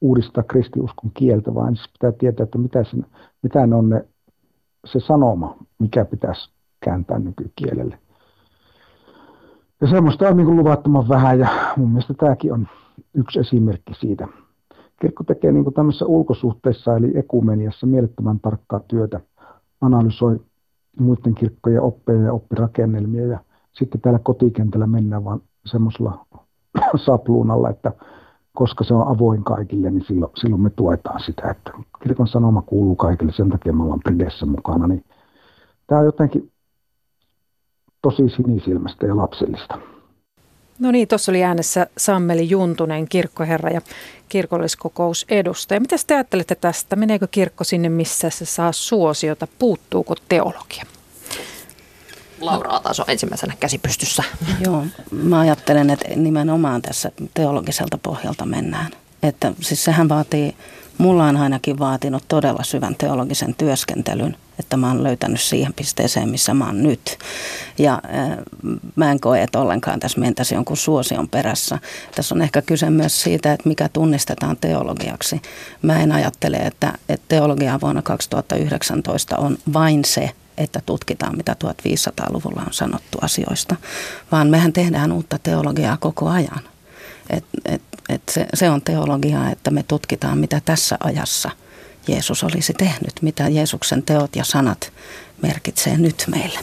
[0.00, 3.06] uudistaa kristiuskon kieltä, vaan siis pitää tietää, että mitä, sen,
[3.42, 4.04] mitä ne on ne,
[4.84, 7.98] se sanoma, mikä pitäisi kääntää nykykielelle.
[9.80, 12.68] Ja semmoista on niin kuin luvattoman vähän ja mun mielestä tämäkin on
[13.14, 14.28] yksi esimerkki siitä.
[15.00, 19.20] Kirkko tekee niin kuin tämmöisessä ulkosuhteissa eli ekumeniassa mielettömän tarkkaa työtä,
[19.80, 20.40] analysoi
[21.00, 23.38] muiden kirkkojen oppeja ja oppirakennelmia ja
[23.72, 26.26] sitten täällä kotikentällä mennään vaan semmoisella
[27.06, 27.92] sapluunalla, että
[28.52, 32.96] koska se on avoin kaikille, niin silloin, silloin me tuetaan sitä, että kirkon sanoma kuuluu
[32.96, 34.86] kaikille, sen takia me ollaan Pridessä mukana.
[34.86, 35.04] Niin
[35.86, 36.50] tämä on jotenkin
[38.02, 39.78] tosi sinisilmästä ja lapsellista.
[40.78, 43.80] No niin, tuossa oli äänessä Sammeli Juntunen, kirkkoherra ja
[44.28, 45.80] kirkolliskokous edustaja.
[45.80, 46.96] Mitä te ajattelette tästä?
[46.96, 49.48] Meneekö kirkko sinne, missä se saa suosiota?
[49.58, 50.84] Puuttuuko teologia?
[52.40, 54.24] Laura taas on ensimmäisenä käsipystyssä.
[54.64, 58.90] Joo, mä ajattelen, että nimenomaan tässä teologiselta pohjalta mennään.
[59.22, 60.56] Että siis sehän vaatii,
[60.98, 66.54] mulla on ainakin vaatinut todella syvän teologisen työskentelyn, että mä oon löytänyt siihen pisteeseen, missä
[66.54, 67.18] mä oon nyt.
[67.78, 68.38] Ja äh,
[68.96, 71.78] mä en koe, että ollenkaan tässä mentäisi jonkun suosion perässä.
[72.14, 75.42] Tässä on ehkä kyse myös siitä, että mikä tunnistetaan teologiaksi.
[75.82, 82.62] Mä en ajattele, että, että teologia vuonna 2019 on vain se, että tutkitaan, mitä 1500-luvulla
[82.66, 83.76] on sanottu asioista,
[84.32, 86.60] vaan mehän tehdään uutta teologiaa koko ajan.
[87.30, 91.50] Et, et, et se, se on teologiaa, että me tutkitaan, mitä tässä ajassa
[92.08, 94.92] Jeesus olisi tehnyt, mitä Jeesuksen teot ja sanat
[95.42, 96.58] merkitsee nyt meille.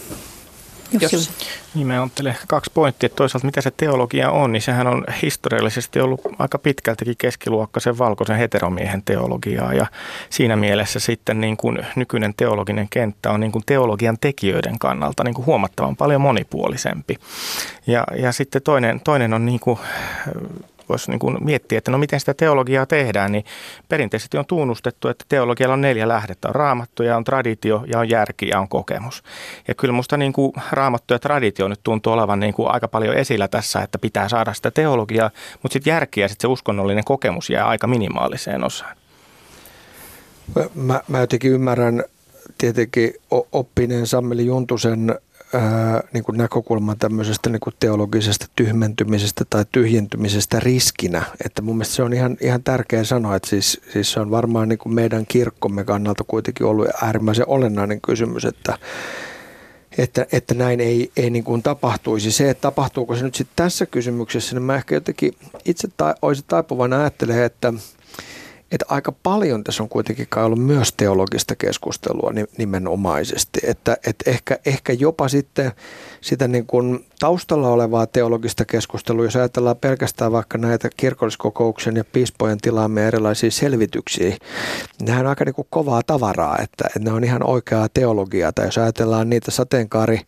[1.11, 1.31] Jos.
[1.75, 3.09] Niin mä ajattelen ehkä kaksi pointtia.
[3.09, 9.03] Toisaalta mitä se teologia on, niin sehän on historiallisesti ollut aika pitkältäkin keskiluokkaisen valkoisen heteromiehen
[9.03, 9.73] teologiaa.
[9.73, 9.85] Ja
[10.29, 15.33] siinä mielessä sitten niin kuin nykyinen teologinen kenttä on niin kuin teologian tekijöiden kannalta niin
[15.33, 17.17] kuin huomattavan paljon monipuolisempi.
[17.87, 19.79] Ja, ja sitten toinen, toinen on niin kuin
[20.89, 23.45] voisi niin kuin miettiä, että no miten sitä teologiaa tehdään, niin
[23.89, 26.47] perinteisesti on tunnustettu, että teologialla on neljä lähdettä.
[26.47, 29.23] On raamattu ja on traditio ja on järki ja on kokemus.
[29.67, 33.15] Ja kyllä musta niin kuin raamattu ja traditio nyt tuntuu olevan niin kuin aika paljon
[33.15, 37.49] esillä tässä, että pitää saada sitä teologiaa, mutta sitten järki ja sitten se uskonnollinen kokemus
[37.49, 38.97] jää aika minimaaliseen osaan.
[40.75, 42.03] Mä, mä jotenkin ymmärrän
[42.57, 43.13] tietenkin
[43.51, 45.19] oppineen Sammeli Juntusen
[46.13, 51.23] niin kuin näkökulman tämmöisestä niin kuin teologisesta tyhmentymisestä tai tyhjentymisestä riskinä.
[51.45, 54.69] Että mun mielestä se on ihan, ihan tärkeä sanoa, että siis, siis se on varmaan
[54.69, 58.77] niin kuin meidän kirkkomme kannalta kuitenkin ollut äärimmäisen olennainen kysymys, että
[59.97, 62.31] että, että näin ei, ei niin kuin tapahtuisi.
[62.31, 65.33] Se, että tapahtuuko se nyt sitten tässä kysymyksessä, niin mä ehkä jotenkin
[65.65, 67.73] itse ta- olisin taipuvainen ajattelemaan, että–
[68.73, 74.93] että aika paljon tässä on kuitenkin ollut myös teologista keskustelua nimenomaisesti, että, että ehkä, ehkä
[74.93, 75.71] jopa sitten
[76.21, 82.57] sitä niin kuin taustalla olevaa teologista keskustelua, jos ajatellaan pelkästään vaikka näitä kirkolliskokouksen ja piispojen
[82.57, 84.39] tilaamia erilaisia selvityksiä, niin
[85.01, 88.65] nehän on aika niin kuin kovaa tavaraa, että, että ne on ihan oikeaa teologiaa, tai
[88.65, 90.21] jos ajatellaan niitä sateenkaari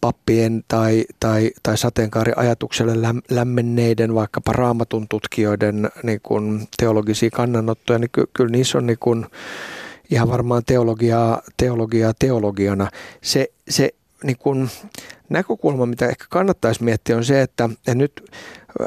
[0.00, 8.24] pappien tai, tai, tai sateenkaariajatukselle lämmenneiden vaikkapa raamatun tutkijoiden niin kuin teologisia kannanottoja, niin ky,
[8.32, 9.26] kyllä niissä on niin kuin
[10.10, 12.90] ihan varmaan teologiaa, teologiaa teologiana.
[13.22, 13.90] Se, se
[14.24, 14.70] niin kuin
[15.28, 18.30] näkökulma, mitä ehkä kannattaisi miettiä, on se, että nyt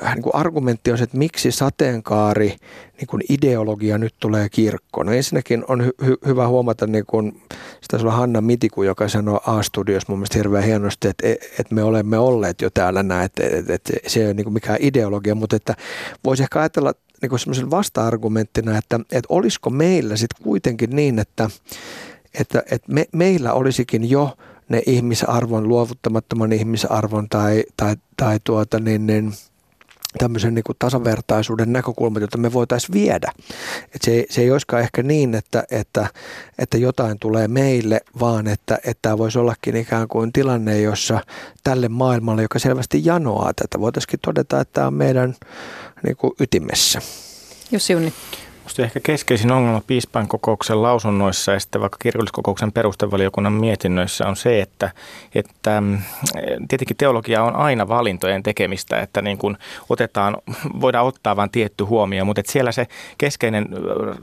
[0.04, 2.56] äh, niin kuin argumentti on se, että miksi sateenkaari
[2.98, 5.06] niin kuin ideologia nyt tulee kirkkoon.
[5.06, 7.42] No ensinnäkin on hy- hy- hyvä huomata, niin kuin,
[7.82, 11.28] sitä olla Hanna Mitiku, joka sanoi A-studios mun mielestä hirveän hienosti, että,
[11.60, 14.54] että me olemme olleet jo täällä näin, että, että, että se ei ole niin kuin
[14.54, 15.76] mikään ideologia, mutta että
[16.24, 21.50] voisi ehkä ajatella niin semmoisen vasta-argumenttina, että, että olisiko meillä sitten kuitenkin niin, että,
[22.40, 24.30] että, että me, meillä olisikin jo–
[24.74, 29.34] ne ihmisarvon, luovuttamattoman ihmisarvon tai, tai, tai tuota, niin, niin,
[30.18, 33.32] tämmöisen niin kuin tasavertaisuuden näkökulmat, jota me voitaisiin viedä.
[33.96, 36.08] Et se, se ei olisikaan ehkä niin, että, että,
[36.58, 41.20] että jotain tulee meille, vaan että, että tämä voisi ollakin ikään kuin tilanne, jossa
[41.64, 45.36] tälle maailmalle, joka selvästi janoaa tätä, voitaisiin todeta, että tämä on meidän
[46.04, 47.02] niin kuin ytimessä.
[47.72, 48.14] Jussi Junni.
[48.64, 54.62] Minusta ehkä keskeisin ongelma piispain kokouksen lausunnoissa ja sitten vaikka kirkolliskokouksen perustevaliokunnan mietinnöissä on se,
[54.62, 54.92] että,
[55.36, 56.02] että mm,
[56.68, 59.58] tietenkin teologia on aina valintojen tekemistä, että niin kuin
[59.90, 60.38] otetaan,
[60.82, 63.68] voidaan ottaa vain tietty huomio, mutta että siellä se keskeinen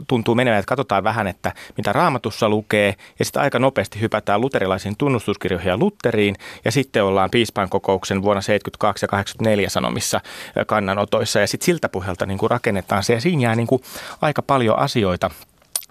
[0.07, 4.95] tuntuu menevän, että katsotaan vähän, että mitä raamatussa lukee ja sitten aika nopeasti hypätään luterilaisiin
[4.97, 10.21] tunnustuskirjoihin ja Lutteriin ja sitten ollaan piispain kokouksen vuonna 72 ja 84 sanomissa
[10.67, 13.81] kannanotoissa ja sitten siltä pohjalta niin rakennetaan se ja siinä jää niin kuin
[14.31, 15.29] aika paljon asioita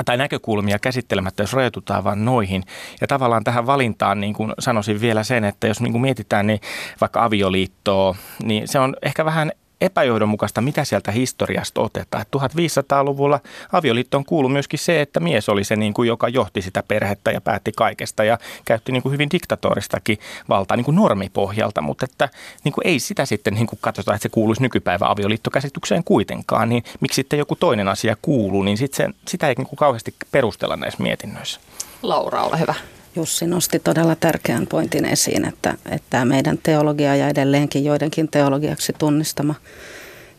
[0.05, 2.63] tai näkökulmia käsittelemättä, jos rajoitutaan vain noihin.
[3.01, 6.61] Ja tavallaan tähän valintaan niin kuin sanoisin vielä sen, että jos niin kuin mietitään niin
[7.01, 12.25] vaikka avioliittoa, niin se on ehkä vähän epäjohdonmukaista, mitä sieltä historiasta otetaan.
[12.37, 13.41] 1500-luvulla
[13.73, 17.41] avioliittoon kuului myöskin se, että mies oli se, niin kuin, joka johti sitä perhettä ja
[17.41, 22.29] päätti kaikesta ja käytti niin kuin hyvin diktatoristakin valtaa niin kuin normipohjalta, mutta että
[22.65, 26.85] niin kuin ei sitä sitten niin kuin katsota, että se kuuluisi nykypäivän avioliittokäsitykseen kuitenkaan, niin
[27.01, 30.77] miksi sitten joku toinen asia kuuluu, niin sit se, sitä ei niin kuin kauheasti perustella
[30.77, 31.61] näissä mietinnöissä.
[32.03, 32.75] Laura, ole hyvä.
[33.17, 39.55] Jussi nosti todella tärkeän pointin esiin, että, että meidän teologia ja edelleenkin joidenkin teologiaksi tunnistama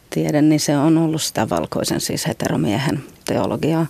[0.10, 3.88] tiede, niin se on ollut sitä valkoisen siis heteromiehen teologiaa.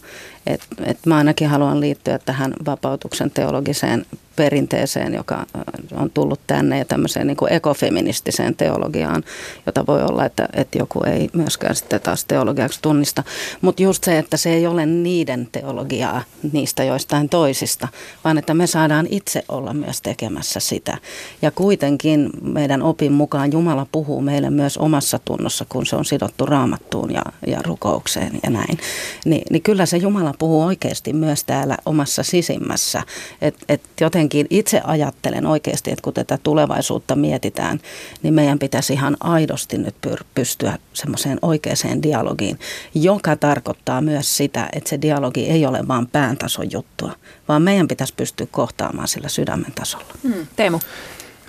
[0.47, 6.77] Et, et mä ainakin haluan liittyä tähän vapautuksen teologiseen perinteeseen, joka äh, on tullut tänne
[6.77, 9.23] ja tämmöiseen niin kuin ekofeministiseen teologiaan,
[9.65, 13.23] jota voi olla, että, että joku ei myöskään sitten taas teologiaksi tunnista.
[13.61, 17.87] Mutta just se, että se ei ole niiden teologiaa niistä joistain toisista,
[18.23, 20.97] vaan että me saadaan itse olla myös tekemässä sitä.
[21.41, 26.45] Ja kuitenkin meidän opin mukaan Jumala puhuu meille myös omassa tunnossa, kun se on sidottu
[26.45, 28.77] raamattuun ja, ja rukoukseen ja näin.
[29.25, 33.03] Ni, niin kyllä se Jumala puhuu oikeasti myös täällä omassa sisimmässä.
[33.41, 37.79] Että et jotenkin itse ajattelen oikeasti, että kun tätä tulevaisuutta mietitään,
[38.23, 39.95] niin meidän pitäisi ihan aidosti nyt
[40.35, 42.59] pystyä semmoiseen oikeaan dialogiin,
[42.95, 47.11] joka tarkoittaa myös sitä, että se dialogi ei ole vain pääntason juttua,
[47.47, 50.13] vaan meidän pitäisi pystyä kohtaamaan sillä sydämen tasolla.
[50.23, 50.47] Hmm.
[50.55, 50.79] Teemu.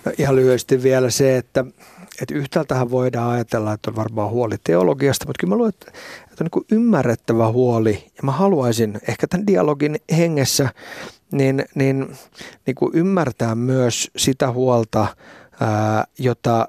[0.04, 1.64] No, ihan lyhyesti vielä se, että,
[2.20, 5.92] että yhtäältähän voidaan ajatella, että on varmaan huoli teologiasta, mutta kyllä mä luulen, että,
[6.40, 7.94] on niin ymmärrettävä huoli.
[7.94, 10.68] Ja mä haluaisin ehkä tämän dialogin hengessä
[11.32, 12.16] niin, niin,
[12.66, 15.06] niin kuin ymmärtää myös sitä huolta,
[15.60, 16.68] ää, jota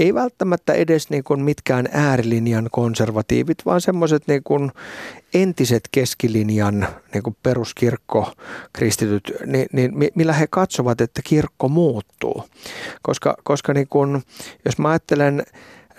[0.00, 4.72] ei välttämättä edes niin kuin mitkään äärilinjan konservatiivit, vaan semmoiset niin kuin
[5.34, 8.32] entiset keskilinjan niin kuin peruskirkko
[8.72, 12.44] kristityt, niin, niin millä he katsovat, että kirkko muuttuu.
[13.02, 14.22] Koska, koska niin kuin,
[14.64, 15.42] jos mä ajattelen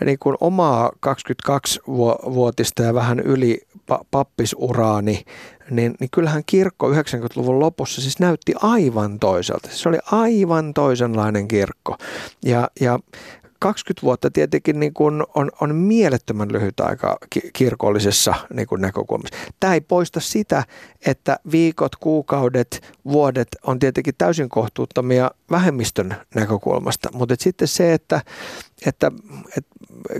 [0.05, 3.61] niin kuin omaa 22-vuotista ja vähän yli
[4.11, 5.25] pappisuraani,
[5.69, 9.69] niin, niin kyllähän kirkko 90-luvun lopussa siis näytti aivan toiselta.
[9.71, 11.97] Se oli aivan toisenlainen kirkko.
[12.45, 12.99] Ja, ja
[13.61, 17.17] 20 vuotta tietenkin niin kuin on, on mielettömän lyhyt aika
[17.53, 19.35] kirkollisessa niin kuin näkökulmassa.
[19.59, 20.63] Tämä ei poista sitä,
[21.05, 28.21] että viikot, kuukaudet, vuodet on tietenkin täysin kohtuuttomia vähemmistön näkökulmasta, mutta sitten se, että,
[28.85, 29.11] että,
[29.57, 29.71] että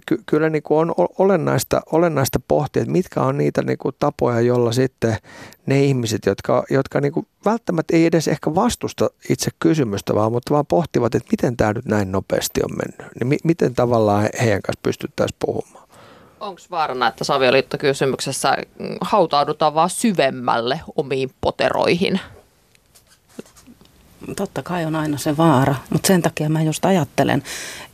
[0.06, 4.42] ky, kyllä niin kuin on olennaista, olennaista pohtia, että mitkä on niitä niin kuin tapoja,
[4.42, 5.18] joilla sitten
[5.66, 10.54] ne ihmiset, jotka, jotka niin kuin välttämättä ei edes ehkä vastusta itse kysymystä, vaan, mutta
[10.54, 14.62] vaan pohtivat, että miten tämä nyt näin nopeasti on mennyt, niin mi, miten tavallaan heidän
[14.62, 15.88] kanssa pystyttäisiin puhumaan.
[16.40, 18.58] Onko vaarana, että savioliittokysymyksessä
[19.02, 22.20] hautaudutaan vaan syvemmälle omiin poteroihin?
[24.36, 27.44] Totta kai on aina se vaara, mutta sen takia mä just ajattelen,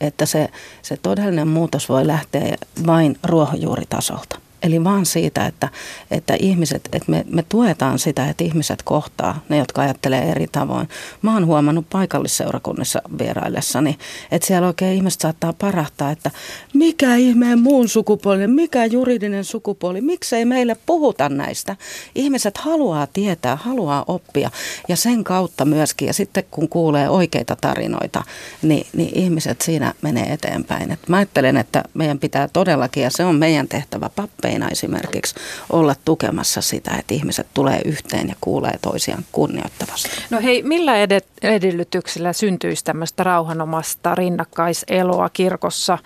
[0.01, 0.49] että se,
[0.81, 4.39] se todellinen muutos voi lähteä vain ruohonjuuritasolta.
[4.63, 5.69] Eli vaan siitä, että,
[6.11, 10.89] että ihmiset, että me, me tuetaan sitä, että ihmiset kohtaa, ne jotka ajattelee eri tavoin.
[11.21, 13.97] Mä oon huomannut paikallisseurakunnissa vieraillessani,
[14.31, 16.31] että siellä oikein ihmiset saattaa parahtaa, että
[16.73, 21.75] mikä ihmeen muun sukupuoli, mikä juridinen sukupuoli, miksei meille puhuta näistä.
[22.15, 24.51] Ihmiset haluaa tietää, haluaa oppia
[24.87, 28.23] ja sen kautta myöskin, ja sitten kun kuulee oikeita tarinoita,
[28.61, 30.91] niin, niin ihmiset siinä menee eteenpäin.
[30.91, 35.35] Et mä ajattelen, että meidän pitää todellakin, ja se on meidän tehtävä pappi, tarpeina esimerkiksi
[35.69, 40.09] olla tukemassa sitä, että ihmiset tulee yhteen ja kuulee toisiaan kunnioittavasti.
[40.29, 40.93] No hei, millä
[41.41, 45.97] edellytyksillä syntyisi tämmöistä rauhanomasta rinnakkaiseloa kirkossa?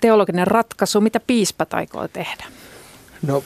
[0.00, 2.44] Teologinen ratkaisu, mitä piispat aikoo tehdä?
[3.26, 3.42] No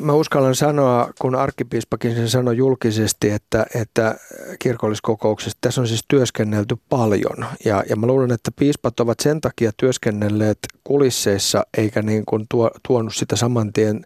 [0.00, 4.14] mä uskallan sanoa, kun arkkipiispakin sen sanoi julkisesti, että, että
[4.58, 7.46] kirkolliskokouksessa tässä on siis työskennelty paljon.
[7.64, 12.70] Ja, ja mä luulen, että piispat ovat sen takia työskennelleet kulisseissa eikä niin kuin tuo,
[12.88, 14.04] tuonut sitä saman tien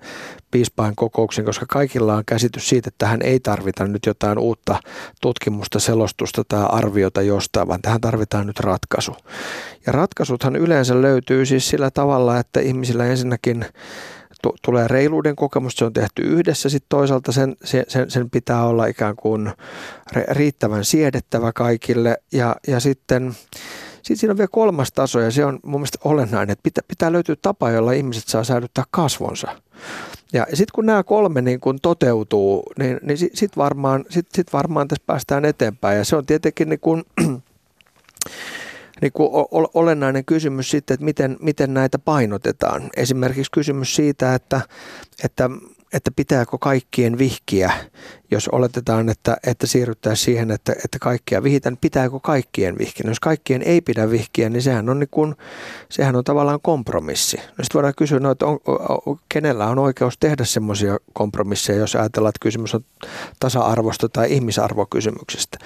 [0.51, 4.81] piispain kokouksen, koska kaikilla on käsitys siitä, että tähän ei tarvita nyt jotain uutta
[5.21, 9.17] tutkimusta, selostusta tai arviota jostain, vaan tähän tarvitaan nyt ratkaisu.
[9.87, 13.65] Ja ratkaisuthan yleensä löytyy siis sillä tavalla, että ihmisillä ensinnäkin
[14.63, 19.17] tulee reiluuden kokemus, se on tehty yhdessä, sitten toisaalta sen, sen, sen pitää olla ikään
[19.17, 19.53] kuin
[20.31, 23.35] riittävän siedettävä kaikille ja, ja sitten
[24.05, 27.13] sitten siinä on vielä kolmas taso ja se on mun mielestä olennainen, että pitää, pitää
[27.13, 29.49] löytyä tapa, jolla ihmiset saa säilyttää kasvonsa.
[30.33, 34.53] Ja sitten kun nämä kolme niin kun toteutuu, niin, niin sitten sit varmaan, sit, sit
[34.53, 35.99] varmaan tässä päästään eteenpäin.
[35.99, 37.05] Ja se on tietenkin niin kun,
[39.05, 42.91] niin kuin olennainen kysymys sitten, että miten, miten näitä painotetaan.
[42.97, 44.61] Esimerkiksi kysymys siitä, että,
[45.25, 45.51] että
[45.95, 47.73] että pitääkö kaikkien vihkiä,
[48.31, 53.05] jos oletetaan, että, että siirryttäisiin siihen, että, että kaikkia vihitään, pitääkö kaikkien vihkiä?
[53.05, 55.35] No jos kaikkien ei pidä vihkiä, niin sehän on, niin kuin,
[55.89, 57.37] sehän on tavallaan kompromissi.
[57.37, 58.59] No sitten voidaan kysyä, no, että on,
[59.29, 62.85] kenellä on oikeus tehdä semmoisia kompromisseja, jos ajatellaan, että kysymys on
[63.41, 65.59] tasa-arvosta tai ihmisarvokysymyksestä.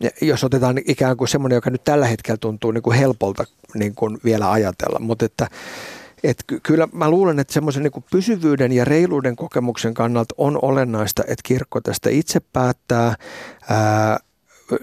[0.00, 3.94] Ja jos otetaan ikään kuin semmoinen, joka nyt tällä hetkellä tuntuu niin kuin helpolta niin
[3.94, 5.48] kuin vielä ajatella, mutta että
[6.24, 11.42] et kyllä mä luulen, että semmoisen niin pysyvyyden ja reiluuden kokemuksen kannalta on olennaista, että
[11.42, 13.14] kirkko tästä itse päättää.
[13.68, 14.20] Ää,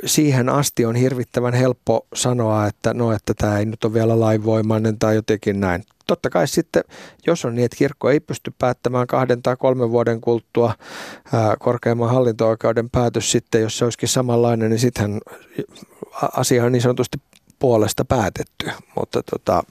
[0.05, 4.99] siihen asti on hirvittävän helppo sanoa, että no, että tämä ei nyt ole vielä lainvoimainen
[4.99, 5.83] tai jotenkin näin.
[6.07, 6.83] Totta kai sitten,
[7.27, 10.73] jos on niin, että kirkko ei pysty päättämään kahden tai kolmen vuoden kuluttua
[11.33, 15.19] ää, korkeimman hallinto-oikeuden päätös sitten, jos se olisikin samanlainen, niin sittenhän
[16.33, 17.17] asia on niin sanotusti
[17.59, 18.71] puolesta päätetty.
[18.95, 19.63] Mutta tota,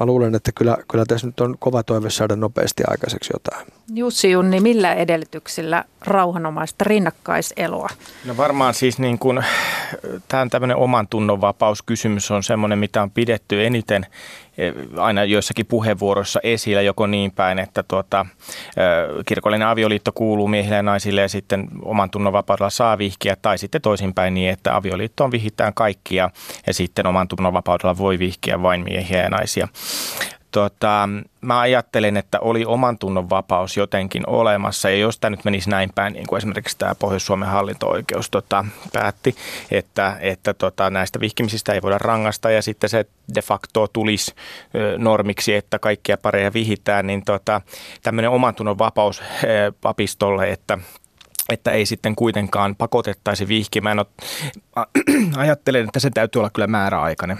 [0.00, 3.66] mä luulen, että kyllä, kyllä tässä nyt on kova toive saada nopeasti aikaiseksi jotain.
[3.94, 7.88] Jussi Junni, millä edellytyksillä rauhanomaista rinnakkaiseloa?
[8.24, 9.44] No varmaan siis niin kuin,
[10.28, 14.06] tämä tämmöinen oman tunnon vapauskysymys on semmoinen, mitä on pidetty eniten
[14.96, 18.26] aina joissakin puheenvuoroissa esillä joko niin päin, että tuota,
[18.76, 23.58] eh, kirkollinen avioliitto kuuluu miehille ja naisille ja sitten oman tunnon vapaudella saa vihkiä tai
[23.58, 26.30] sitten toisinpäin niin, että avioliittoon vihitään kaikkia
[26.66, 29.68] ja sitten oman tunnon vapaudella voi vihkiä vain miehiä ja naisia
[30.52, 31.08] tota,
[31.40, 34.90] mä ajattelen, että oli oman tunnon vapaus jotenkin olemassa.
[34.90, 39.36] Ja jos tämä nyt menisi näin päin, niin kuin esimerkiksi tämä Pohjois-Suomen hallinto-oikeus tota, päätti,
[39.70, 44.34] että, että tota, näistä vihkimisistä ei voida rangasta ja sitten se de facto tulisi
[44.98, 47.60] normiksi, että kaikkia pareja vihitään, niin tota,
[48.02, 49.22] tämmöinen oman tunnon vapaus
[49.80, 50.78] papistolle, että
[51.48, 53.96] että ei sitten kuitenkaan pakotettaisi vihkimään.
[53.96, 54.04] No,
[55.36, 57.38] ajattelen, että se täytyy olla kyllä määräaikainen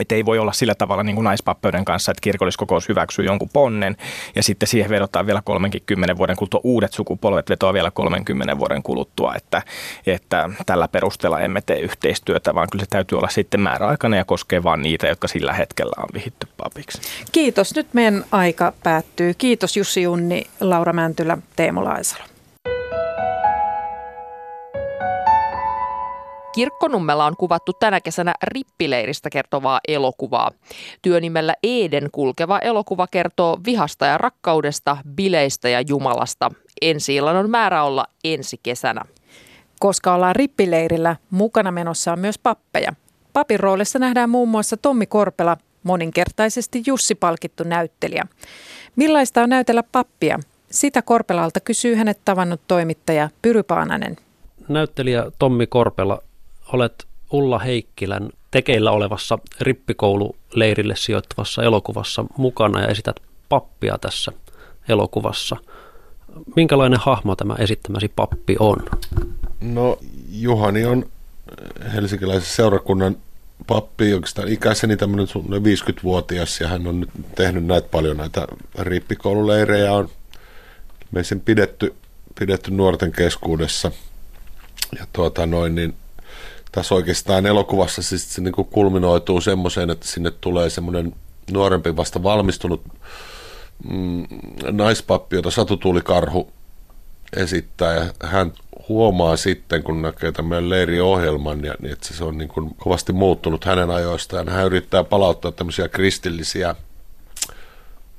[0.00, 3.96] että ei voi olla sillä tavalla niin kuin naispappeuden kanssa, että kirkolliskokous hyväksyy jonkun ponnen
[4.36, 9.34] ja sitten siihen vedotaan vielä 30 vuoden kuluttua uudet sukupolvet vetoa vielä 30 vuoden kuluttua,
[9.34, 9.62] että,
[10.06, 14.62] että tällä perusteella emme tee yhteistyötä, vaan kyllä se täytyy olla sitten määräaikainen ja koskee
[14.62, 17.00] vain niitä, jotka sillä hetkellä on vihitty papiksi.
[17.32, 17.74] Kiitos.
[17.74, 19.34] Nyt meidän aika päättyy.
[19.34, 22.35] Kiitos Jussi Junni, Laura Mäntylä, Teemu Laisalo.
[26.56, 30.50] Kirkkonummella on kuvattu tänä kesänä rippileiristä kertovaa elokuvaa.
[31.02, 36.50] Työnimellä Eden kulkeva elokuva kertoo vihasta ja rakkaudesta, bileistä ja Jumalasta.
[36.82, 39.02] Ensi illan on määrä olla ensi kesänä.
[39.80, 42.92] Koska ollaan rippileirillä, mukana menossa on myös pappeja.
[43.32, 48.26] Papin roolissa nähdään muun muassa Tommi Korpela, moninkertaisesti Jussi-palkittu näyttelijä.
[48.96, 50.38] Millaista on näytellä pappia?
[50.70, 54.16] Sitä Korpelalta kysyy hänet tavannut toimittaja Pyry Paananen.
[54.68, 56.18] Näyttelijä Tommi Korpela
[56.72, 63.16] olet Ulla Heikkilän tekeillä olevassa rippikoululeirille sijoittuvassa elokuvassa mukana ja esität
[63.48, 64.32] pappia tässä
[64.88, 65.56] elokuvassa.
[66.56, 68.76] Minkälainen hahmo tämä esittämäsi pappi on?
[69.60, 69.98] No
[70.30, 71.06] Juhani on
[71.92, 73.16] helsinkiläisen seurakunnan
[73.66, 78.46] pappi, oikeastaan ikäiseni tämmöinen 50-vuotias ja hän on nyt tehnyt näitä paljon näitä
[78.78, 80.08] rippikoululeirejä on
[81.10, 81.94] meisin pidetty,
[82.38, 83.90] pidetty nuorten keskuudessa
[84.98, 85.94] ja tuota noin, niin
[86.76, 91.14] tässä oikeastaan elokuvassa siis se niin kuin kulminoituu semmoiseen, että sinne tulee semmoinen
[91.52, 92.82] nuorempi vasta valmistunut
[93.90, 94.24] mm,
[94.70, 96.52] naispappi, jota Satu Tuulikarhu
[97.36, 98.52] esittää ja hän
[98.88, 103.90] huomaa sitten, kun näkee tämän leiriohjelman, niin että se on niin kuin kovasti muuttunut hänen
[103.90, 104.48] ajoistaan.
[104.48, 106.74] Hän yrittää palauttaa tämmöisiä kristillisiä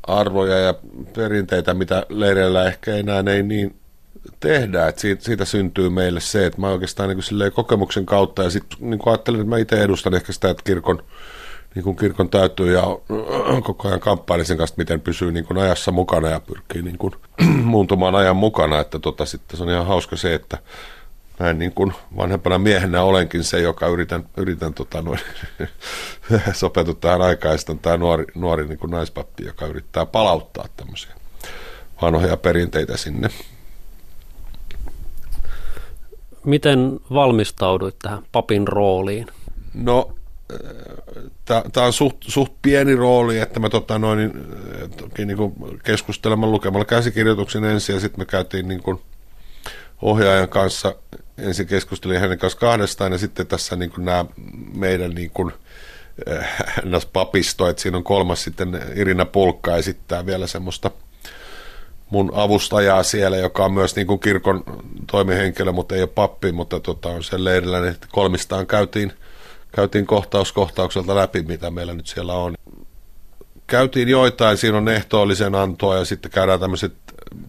[0.04, 0.74] arvoja ja
[1.16, 3.76] perinteitä, mitä leireillä ehkä enää ei niin
[4.40, 8.78] tehdään, että siitä, siitä syntyy meille se, että mä oikeastaan niin kokemuksen kautta ja sitten
[8.82, 11.04] niin ajattelin, että mä itse edustan ehkä sitä, että kirkon,
[11.76, 12.84] niin kuin kirkon täytyy ja
[13.64, 17.14] koko ajan kamppailin sen kanssa, miten pysyy niin kuin ajassa mukana ja pyrkii niin kuin,
[17.64, 20.58] muuntumaan ajan mukana, että tota, sitten se on ihan hauska se, että
[21.40, 25.20] näin niin kuin vanhempana miehenä olenkin se, joka yritän, yritän tota, noin,
[26.54, 31.12] sopeutua tähän aikaistan tämä nuori, nuori niin kuin naispappi, joka yrittää palauttaa tämmöisiä
[32.02, 33.30] vanhoja perinteitä sinne
[36.48, 39.28] Miten valmistauduit tähän papin rooliin?
[39.74, 40.16] No,
[41.46, 44.32] tämä on suht, suht pieni rooli, että mä tota noin,
[44.98, 45.54] toki niin kuin
[45.84, 49.02] keskustelemaan lukemalla käsikirjoituksen ensin ja sitten me käytiin niin kuin
[50.02, 50.96] ohjaajan kanssa,
[51.38, 54.26] ensin keskustelin hänen kanssa kahdestaan ja sitten tässä niin kuin nämä
[54.76, 55.54] meidän niin kuin,
[56.32, 60.92] äh, papisto, että siinä on kolmas sitten Irina Pulkka esittää vielä semmoista–
[62.10, 64.64] mun avustajaa siellä, joka on myös niin kuin kirkon
[65.12, 69.14] toimihenkilö, mutta ei ole pappi, mutta tota, on sen leirillä, niin kolmistaan käytiin,
[69.72, 72.56] käytiin kohtaus kohtaukselta läpi, mitä meillä nyt siellä on.
[73.68, 76.94] Käytiin joitain, siinä on ehtoollisen antoa ja sitten käydään tämmöiset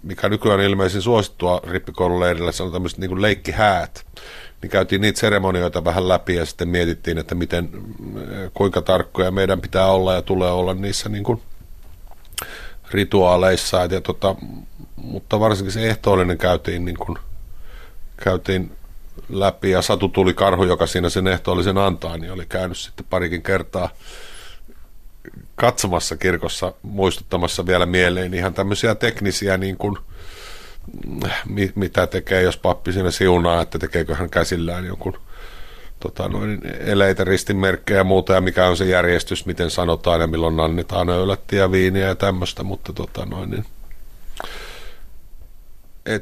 [0.02, 4.06] mikä nykyään ilmeisesti suosittua rippikoululeirillä, se on tämmöiset niin leikkihäät.
[4.62, 7.68] Niin käytiin niitä seremonioita vähän läpi ja sitten mietittiin, että miten,
[8.54, 11.42] kuinka tarkkoja meidän pitää olla ja tulee olla niissä niin kuin
[12.90, 13.88] rituaaleissa.
[13.90, 14.34] Ja tota,
[14.96, 17.18] mutta varsinkin se ehtoollinen käytiin, niin kuin,
[18.24, 18.72] käytiin
[19.28, 23.42] läpi ja Satu tuli karhu, joka siinä sen ehtoollisen antaa, niin oli käynyt sitten parikin
[23.42, 23.90] kertaa
[25.56, 29.96] katsomassa kirkossa, muistuttamassa vielä mieleen ihan tämmöisiä teknisiä niin kuin,
[31.74, 35.18] mitä tekee, jos pappi siinä siunaa, että tekeekö hän käsillään jonkun
[36.00, 40.60] tota, noin, eleitä, ristinmerkkejä ja muuta, ja mikä on se järjestys, miten sanotaan ja milloin
[40.60, 43.64] annetaan öylättiä viiniä ja tämmöistä, mutta tota, noin, niin,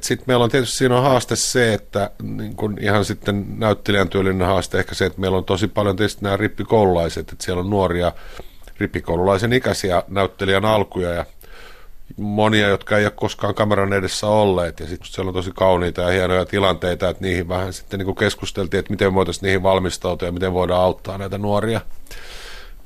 [0.00, 4.46] sitten meillä on tietysti siinä on haaste se, että niin kun ihan sitten näyttelijän työlinen
[4.46, 8.12] haaste ehkä se, että meillä on tosi paljon tietysti nämä rippikoululaiset, että siellä on nuoria
[8.78, 11.24] rippikoululaisen ikäisiä näyttelijän alkuja ja
[12.16, 14.80] monia, jotka ei ole koskaan kameran edessä olleet.
[14.80, 18.78] Ja sitten siellä on tosi kauniita ja hienoja tilanteita, että niihin vähän sitten niin keskusteltiin,
[18.78, 21.80] että miten voitaisiin niihin valmistautua ja miten voidaan auttaa näitä nuoria,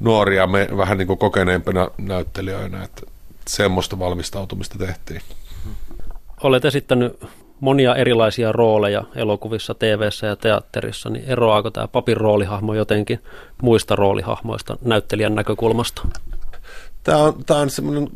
[0.00, 2.84] nuoria me vähän niin kuin kokeneempina näyttelijöinä.
[2.84, 3.02] Että
[3.48, 5.20] semmoista valmistautumista tehtiin.
[6.42, 7.20] Olet esittänyt
[7.60, 13.22] monia erilaisia rooleja elokuvissa, tv ja teatterissa, niin eroaako tämä papin roolihahmo jotenkin
[13.62, 16.02] muista roolihahmoista näyttelijän näkökulmasta?
[17.02, 18.08] Tämä on, tämä on semmoinen,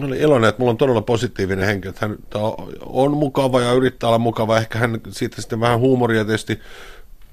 [0.00, 2.18] oli iloinen, että mulla on todella positiivinen henkilö, että hän
[2.80, 6.60] on mukava ja yrittää olla mukava, ehkä hän siitä sitten vähän huumoria tietysti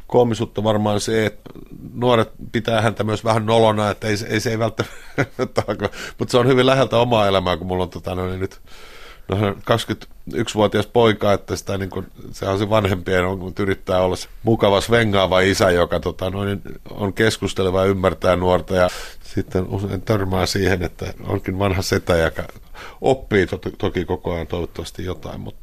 [0.07, 1.49] koomisuutta varmaan se, että
[1.93, 5.63] nuoret pitää häntä myös vähän nolona, että ei, ei se ei välttämättä,
[6.17, 8.61] mutta se on hyvin läheltä omaa elämää, kun mulla on tota, no, niin nyt
[9.27, 14.15] no, 21-vuotias poika, että sitä, niin kuin, se on se vanhempien, on, kun yrittää olla
[14.15, 18.75] se mukava svengaava isä, joka tota, noin, on keskusteleva ja ymmärtää nuorta.
[18.75, 18.89] Ja
[19.35, 22.43] sitten usein törmää siihen, että onkin vanha setä, joka
[23.01, 25.61] oppii to- toki koko ajan toivottavasti jotain, mutta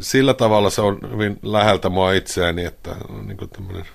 [0.00, 3.86] sillä tavalla se on hyvin läheltä mua itseäni, että on niin tämmöinen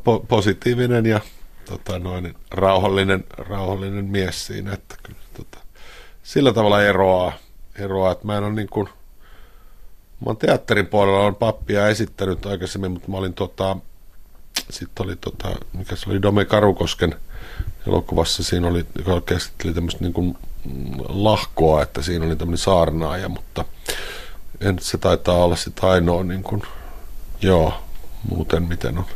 [0.00, 1.20] po- positiivinen ja
[1.64, 5.58] tota, noin, rauhallinen, rauhallinen mies siinä, että kyllä, tota,
[6.22, 7.32] sillä tavalla eroaa
[7.78, 8.88] eroa, että mä en ole niin kuin,
[10.26, 13.76] mä teatterin puolella on pappia esittänyt aikaisemmin, mutta mä olin tota,
[14.70, 17.14] sitten oli tota, mikä se oli Dome Karukosken
[17.86, 20.38] elokuvassa, siinä oli, joka käsitteli tämmöistä niin kuin
[21.08, 23.64] lahkoa, että siinä oli tämmöinen saarnaaja, mutta
[24.60, 26.62] en, se taitaa olla sitten ainoa niin kuin,
[27.42, 27.74] joo,
[28.28, 29.06] muuten miten on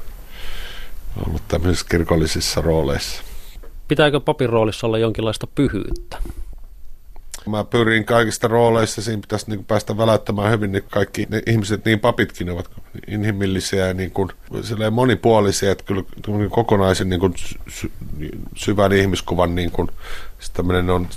[1.27, 3.23] ollut tämmöisissä kirkollisissa rooleissa.
[3.89, 6.19] Pitääkö papin roolissa olla jonkinlaista pyhyyttä?
[7.49, 12.01] Mä pyrin kaikista rooleissa, siinä pitäisi niin päästä väläyttämään hyvin niin kaikki ne ihmiset, niin
[12.01, 12.71] papitkin ovat
[13.07, 14.31] inhimillisiä ja niin kuin,
[14.91, 16.03] monipuolisia, että kyllä
[16.51, 17.35] kokonaisen niin kuin
[17.69, 17.91] sy-
[18.57, 19.89] syvän ihmiskuvan niin kuin,
[20.95, 21.09] on,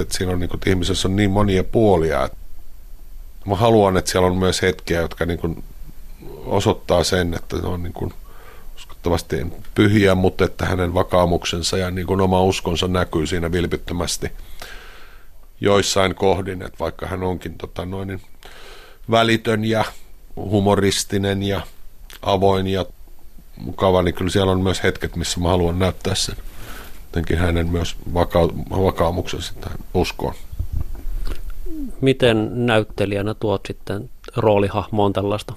[0.00, 2.24] että siinä on niin kuin, että ihmisessä on niin monia puolia.
[2.24, 2.38] Että
[3.46, 5.64] mä haluan, että siellä on myös hetkiä, jotka niin kuin,
[6.46, 8.12] osoittaa sen, että se on niin kuin,
[8.76, 14.30] uskottavasti pyhiä, mutta että hänen vakaumuksensa ja niin kuin oma uskonsa näkyy siinä vilpittömästi–
[15.60, 18.20] joissain kohdin, että vaikka hän onkin tota, noin, niin
[19.10, 19.84] välitön ja
[20.36, 21.60] humoristinen ja
[22.22, 22.86] avoin ja
[23.56, 26.36] mukava, niin kyllä siellä on myös hetket, missä mä haluan näyttää sen
[27.16, 30.34] jotenkin hänen myös vaka- vakaumuksensa tähän uskoon.
[32.00, 35.54] Miten näyttelijänä tuot sitten roolihahmoon tällaista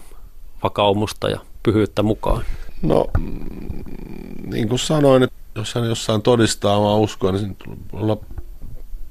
[0.63, 2.43] vakaumusta ja pyhyyttä mukaan?
[2.81, 3.05] No,
[4.45, 7.57] niin kuin sanoin, että jos hän jossain todistaa omaa uskoa, niin
[7.93, 8.17] olla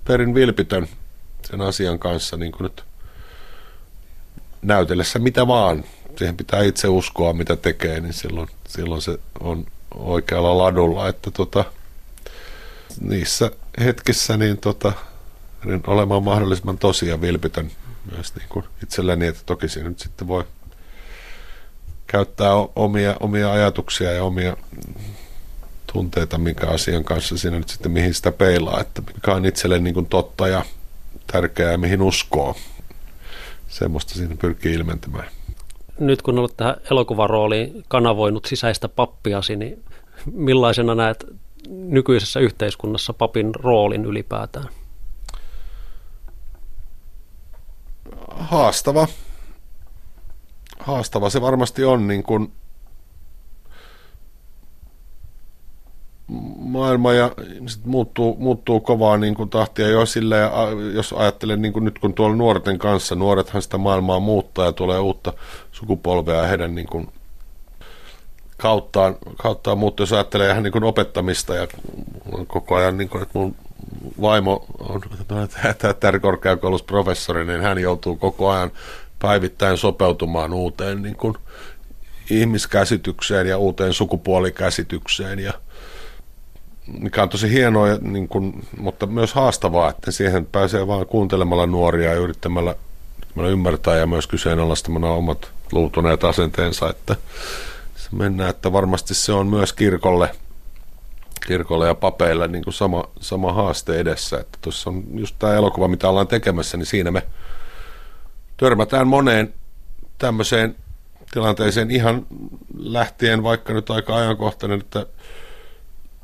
[0.08, 0.88] perin vilpitön
[1.50, 2.84] sen asian kanssa niin kuin nyt
[4.62, 5.84] näytellessä mitä vaan.
[6.16, 11.08] Siihen pitää itse uskoa, mitä tekee, niin silloin, silloin se on oikealla ladulla.
[11.08, 11.64] Että tota,
[13.00, 13.50] niissä
[13.80, 14.92] hetkissä niin tota,
[15.64, 17.70] niin olemaan mahdollisimman tosia vilpitön
[18.12, 20.44] myös niin kuin itselleni, että toki siinä nyt sitten voi
[22.06, 24.56] käyttää omia, omia ajatuksia ja omia
[25.92, 29.94] tunteita, mikä asian kanssa siinä nyt sitten mihin sitä peilaa, että mikä on itselle niin
[29.94, 30.64] kuin totta ja
[31.32, 32.56] tärkeää ja mihin uskoo.
[33.68, 35.28] Semmoista siinä pyrkii ilmentämään.
[35.98, 39.84] Nyt kun olet tähän elokuvarooliin kanavoinut sisäistä pappiasi, niin
[40.32, 41.24] millaisena näet
[41.68, 44.68] nykyisessä yhteiskunnassa papin roolin ylipäätään?
[48.30, 49.08] Haastava.
[50.80, 52.52] Haastava se varmasti on, niin kuin
[56.68, 57.32] maailma ja
[57.66, 60.52] sit muuttuu, muuttuu kovaa niin kuin tahtia jo sille, ja
[60.94, 64.98] jos ajattelen niin kuin nyt kun tuolla nuorten kanssa, nuorethan sitä maailmaa muuttaa ja tulee
[64.98, 65.32] uutta
[65.72, 67.08] sukupolvea ja heidän niin kuin
[68.56, 71.68] kauttaan, kauttaan muuttuu, jos ajattelee ihan niin kuin opettamista ja
[72.46, 73.54] koko ajan, niin kuin, että mun
[74.20, 75.00] vaimo on
[76.20, 78.70] korkeakoulussa professori, niin hän joutuu koko ajan
[79.18, 81.34] päivittäin sopeutumaan uuteen niin kuin
[82.30, 85.52] ihmiskäsitykseen ja uuteen sukupuolikäsitykseen ja
[87.00, 92.10] mikä on tosi hienoa, niin kuin, mutta myös haastavaa, että siihen pääsee vaan kuuntelemalla nuoria
[92.10, 92.74] ja yrittämällä
[93.36, 97.16] ymmärtää ja myös kyseenalaistamalla omat luutuneet asenteensa, että
[97.96, 100.30] se mennään, että varmasti se on myös kirkolle,
[101.46, 105.88] kirkolle ja papeille niin kuin sama, sama haaste edessä, että tuossa on just tämä elokuva,
[105.88, 107.22] mitä ollaan tekemässä, niin siinä me
[108.56, 109.54] törmätään moneen
[110.18, 110.76] tämmöiseen
[111.32, 112.26] tilanteeseen ihan
[112.78, 115.06] lähtien vaikka nyt aika ajankohtainen, että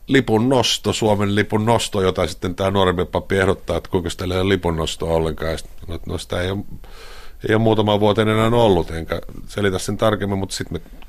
[0.09, 4.33] lipun nosto, Suomen lipun nosto, jota sitten tämä nuorempi pappi ehdottaa, että kuinka sitä ei
[4.33, 5.53] ole lipun nostoa ollenkaan.
[5.53, 6.65] Ja sitten, no sitä ei ole,
[7.49, 11.01] ei ole muutama vuoteen enää ollut, enkä selitä sen tarkemmin, mutta sitten me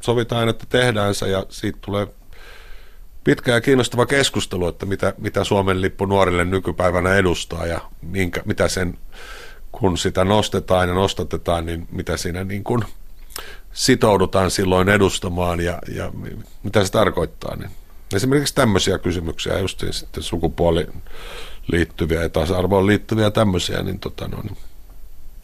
[0.00, 2.06] sovitaan, että tehdään se ja siitä tulee
[3.24, 8.68] pitkä ja kiinnostava keskustelu, että mitä, mitä Suomen lippu nuorille nykypäivänä edustaa ja minkä, mitä
[8.68, 8.98] sen,
[9.72, 12.84] kun sitä nostetaan ja nostatetaan, niin mitä siinä niin kuin
[13.72, 16.12] sitoudutaan silloin edustamaan ja, ja
[16.62, 17.56] mitä se tarkoittaa.
[17.56, 17.70] Niin
[18.14, 21.02] esimerkiksi tämmöisiä kysymyksiä, just sitten sukupuoliin
[21.72, 24.56] liittyviä ja tasa-arvoon liittyviä tämmöisiä, niin, tota, no, niin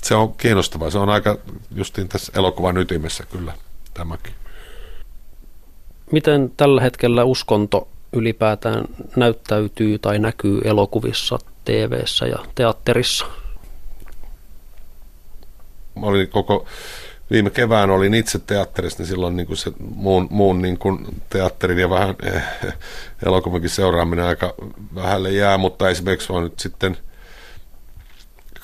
[0.02, 0.90] se on kiinnostavaa.
[0.90, 1.38] Se on aika
[1.74, 3.52] justiin tässä elokuvan ytimessä kyllä
[3.94, 4.34] tämäkin.
[6.12, 8.84] Miten tällä hetkellä uskonto ylipäätään
[9.16, 13.26] näyttäytyy tai näkyy elokuvissa, tv ja teatterissa?
[16.00, 16.66] Mä olin koko
[17.30, 21.78] viime kevään olin itse teatterissa, niin silloin niin kuin se muun, muun niin kuin teatterin
[21.78, 22.42] ja vähän eh,
[23.26, 24.54] elokuvankin seuraaminen aika
[24.94, 26.96] vähälle jää, mutta esimerkiksi on nyt sitten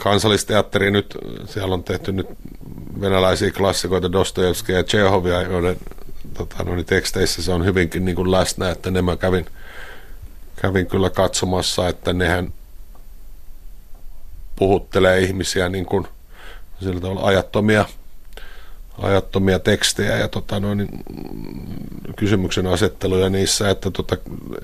[0.03, 2.27] kansallisteatteri nyt, siellä on tehty nyt
[3.01, 5.77] venäläisiä klassikoita Dostojevskia ja Chehovia, joiden
[6.35, 9.47] tota, no, niin teksteissä se on hyvinkin niin kuin läsnä, että ne mä kävin,
[10.57, 12.53] kävin kyllä katsomassa, että nehän
[14.57, 16.07] puhuttelee ihmisiä niin kuin
[16.81, 17.85] sillä tavalla ajattomia–
[19.03, 20.89] ajattomia tekstejä ja tota, noin,
[22.17, 24.17] kysymyksen asetteluja niissä, että tota,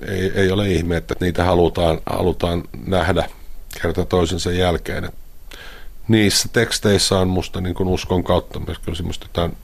[0.08, 3.28] ei, ei ole ihme, että niitä halutaan, halutaan nähdä
[3.82, 5.04] kerta toisensa jälkeen.
[5.04, 5.14] Et
[6.08, 9.56] niissä teksteissä on musta niin kuin uskon kautta myös kyllä semmoista jotain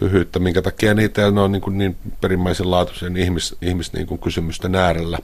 [0.00, 4.20] pyhyyttä, minkä takia niitä ne on niin, kuin niin perimmäisen laatuisen ihmis, ihmis niin kuin
[4.20, 5.18] kysymysten äärellä,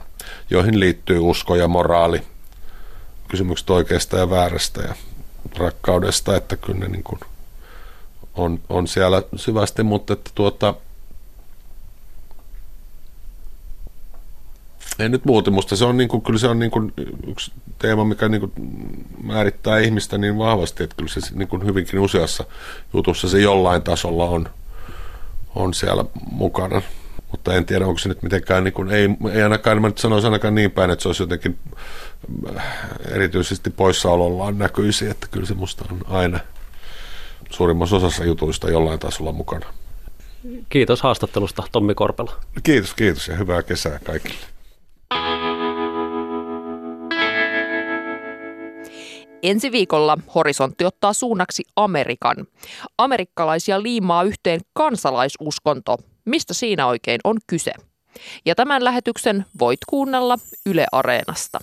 [0.49, 2.21] joihin liittyy usko ja moraali,
[3.27, 4.95] kysymykset oikeasta ja väärästä ja
[5.57, 7.19] rakkaudesta, että kyllä ne niin kuin–
[8.35, 10.73] on, on siellä syvästi, mutta että tuota,
[14.99, 16.93] ei nyt muuta, musta se on niin kuin, kyllä se on niin kuin
[17.27, 18.51] yksi teema, mikä niin kuin
[19.23, 22.43] määrittää ihmistä niin vahvasti, että kyllä se niin kuin hyvinkin useassa
[22.93, 24.49] jutussa se jollain tasolla on,
[25.55, 26.81] on siellä mukana.
[27.31, 30.27] Mutta en tiedä, onko se nyt mitenkään, niin kuin, ei, ei ainakaan, mä nyt sanoisin
[30.27, 31.57] ainakaan niin päin, että se olisi jotenkin
[32.57, 32.65] äh,
[33.11, 36.39] erityisesti poissaolollaan näkyisi, että kyllä se musta on aina–
[37.55, 39.65] suurimmassa osassa jutuista jollain tasolla mukana.
[40.69, 42.31] Kiitos haastattelusta Tommi Korpela.
[42.63, 44.35] Kiitos, kiitos ja hyvää kesää kaikille.
[49.43, 52.35] Ensi viikolla horisontti ottaa suunnaksi Amerikan.
[52.97, 55.97] Amerikkalaisia liimaa yhteen kansalaisuskonto.
[56.25, 57.71] Mistä siinä oikein on kyse?
[58.45, 61.59] Ja tämän lähetyksen voit kuunnella Yle Areenasta.